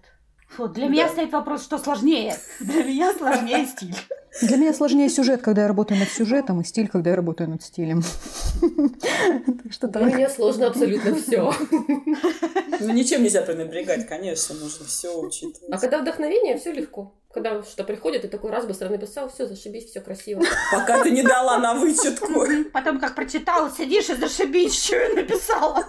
Вот, 0.57 0.73
для 0.73 0.87
да. 0.87 0.91
меня 0.91 1.09
стоит 1.11 1.33
вопрос, 1.33 1.65
что 1.65 1.77
сложнее. 1.77 2.35
Для 2.61 2.83
меня 2.83 3.13
сложнее 3.13 3.67
стиль. 3.67 3.95
Для 4.41 4.57
меня 4.57 4.73
сложнее 4.73 5.11
сюжет, 5.11 5.43
когда 5.43 5.63
я 5.63 5.69
работаю 5.69 6.01
над 6.01 6.09
сюжетом, 6.09 6.63
и 6.63 6.65
стиль, 6.65 6.89
когда 6.89 7.11
я 7.11 7.17
работаю 7.17 7.51
над 7.51 7.63
стилем. 7.63 8.03
Для 8.63 10.05
меня 10.07 10.31
сложно 10.31 10.69
абсолютно 10.69 11.15
все. 11.15 11.53
Ну, 12.81 12.93
ничем 12.93 13.23
нельзя 13.23 13.43
пренебрегать, 13.43 14.09
конечно, 14.09 14.55
нужно 14.55 14.87
все 14.87 15.15
учитывать. 15.15 15.71
А 15.71 15.79
когда 15.79 16.01
вдохновение, 16.01 16.59
все 16.59 16.73
легко. 16.73 17.13
Когда 17.35 17.65
что 17.65 17.83
приходит, 17.83 18.25
и 18.25 18.29
такой 18.29 18.53
раз 18.53 18.65
быстро 18.65 18.89
написал, 18.89 19.29
все, 19.29 19.47
зашибись, 19.47 19.87
все 19.87 20.01
красиво. 20.01 20.41
Пока 20.73 21.03
ты 21.03 21.11
не 21.11 21.25
дала 21.25 21.59
на 21.59 21.75
вычетку. 21.75 22.29
Потом, 22.73 23.01
как 23.01 23.17
прочитала, 23.17 23.69
сидишь 23.71 24.09
и 24.09 24.15
зашибись, 24.15 24.81
что 24.85 24.97
я 24.97 25.09
написала. 25.15 25.85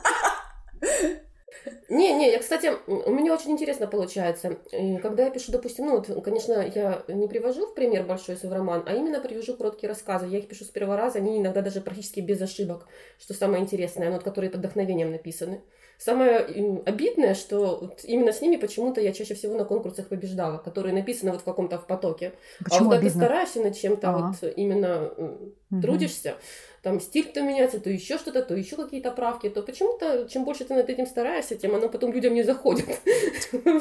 Не, 1.87 2.13
не, 2.13 2.31
я, 2.31 2.39
кстати, 2.39 2.71
у 2.87 3.11
меня 3.11 3.33
очень 3.33 3.51
интересно 3.51 3.85
получается. 3.85 4.57
Когда 5.03 5.25
я 5.25 5.29
пишу, 5.29 5.51
допустим, 5.51 5.85
ну, 5.85 5.97
вот, 5.97 6.23
конечно, 6.23 6.53
я 6.73 7.03
не 7.07 7.27
привожу 7.27 7.67
в 7.67 7.75
пример 7.75 8.05
большой 8.05 8.37
свой 8.37 8.53
роман, 8.53 8.83
а 8.87 8.93
именно 8.93 9.19
привожу 9.19 9.55
короткие 9.55 9.89
рассказы. 9.89 10.25
Я 10.25 10.39
их 10.39 10.47
пишу 10.47 10.65
с 10.65 10.69
первого 10.69 10.97
раза, 10.97 11.19
они 11.19 11.39
иногда 11.39 11.61
даже 11.61 11.81
практически 11.81 12.21
без 12.21 12.41
ошибок, 12.41 12.87
что 13.19 13.35
самое 13.35 13.61
интересное, 13.61 14.07
ну, 14.07 14.15
вот, 14.15 14.23
которые 14.23 14.49
под 14.49 14.61
вдохновением 14.61 15.11
написаны. 15.11 15.61
Самое 15.97 16.81
обидное, 16.85 17.33
что 17.33 17.79
вот 17.81 18.01
именно 18.03 18.31
с 18.31 18.41
ними 18.41 18.57
почему-то 18.57 19.01
я 19.01 19.13
чаще 19.13 19.33
всего 19.33 19.55
на 19.55 19.65
конкурсах 19.65 20.07
побеждала, 20.07 20.57
которые 20.57 20.93
написаны 20.93 21.31
вот 21.31 21.41
в 21.41 21.45
каком-то 21.45 21.77
в 21.77 21.87
потоке. 21.87 22.33
Почему 22.63 22.79
а 22.79 22.83
вот 22.83 22.93
когда 22.95 23.09
ты 23.09 23.15
стараешься 23.15 23.61
над 23.61 23.77
чем-то, 23.77 24.09
а. 24.09 24.17
вот 24.17 24.53
именно 24.55 25.07
угу. 25.07 25.81
трудишься, 25.81 26.35
там 26.81 26.99
стиль-то 26.99 27.41
меняется, 27.41 27.79
то 27.79 27.89
еще 27.89 28.17
что-то, 28.17 28.43
то 28.43 28.55
еще 28.55 28.75
какие-то 28.75 29.11
правки, 29.11 29.49
то 29.49 29.63
почему-то, 29.63 30.27
чем 30.29 30.45
больше 30.45 30.65
ты 30.65 30.75
над 30.75 30.89
этим 30.89 31.07
стараешься, 31.07 31.55
тем 31.55 31.73
оно 31.73 31.89
потом 31.89 32.11
людям 32.11 32.33
не 32.33 32.43
заходит. 32.43 32.85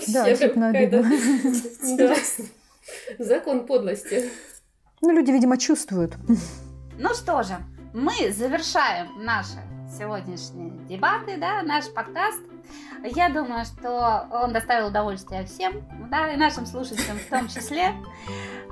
Да, 0.08 0.28
действительно 0.28 0.68
обидно. 0.70 1.04
Закон 3.18 3.66
подлости. 3.66 4.30
Ну, 5.02 5.10
люди, 5.10 5.30
видимо, 5.30 5.58
чувствуют. 5.58 6.14
Ну 6.98 7.08
что 7.12 7.42
же, 7.42 7.56
мы 7.92 8.32
завершаем 8.32 9.22
наши 9.22 9.58
сегодняшние 9.96 10.70
дебаты, 10.88 11.36
да, 11.38 11.62
наш 11.62 11.92
подкаст. 11.92 12.40
Я 13.04 13.28
думаю, 13.28 13.64
что 13.64 14.26
он 14.30 14.52
доставил 14.52 14.88
удовольствие 14.88 15.44
всем, 15.44 15.84
да, 16.10 16.32
и 16.32 16.36
нашим 16.36 16.66
слушателям 16.66 17.18
в 17.18 17.28
том 17.28 17.48
числе. 17.48 17.92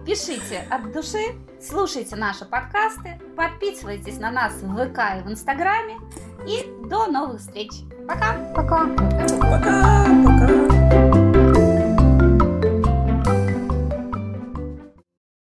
Пишите 0.04 0.66
от 0.70 0.92
души, 0.92 1.36
слушайте 1.60 2.16
наши 2.16 2.44
подкасты, 2.44 3.20
подписывайтесь 3.36 4.18
на 4.18 4.30
нас 4.30 4.54
в 4.54 4.74
ВК 4.74 4.98
и 5.18 5.22
в 5.22 5.30
Инстаграме. 5.30 5.96
И 6.46 6.66
до 6.88 7.06
новых 7.06 7.40
встреч. 7.40 7.70
Пока. 8.08 8.32
Пока. 8.54 8.86
Пока. 9.38 10.31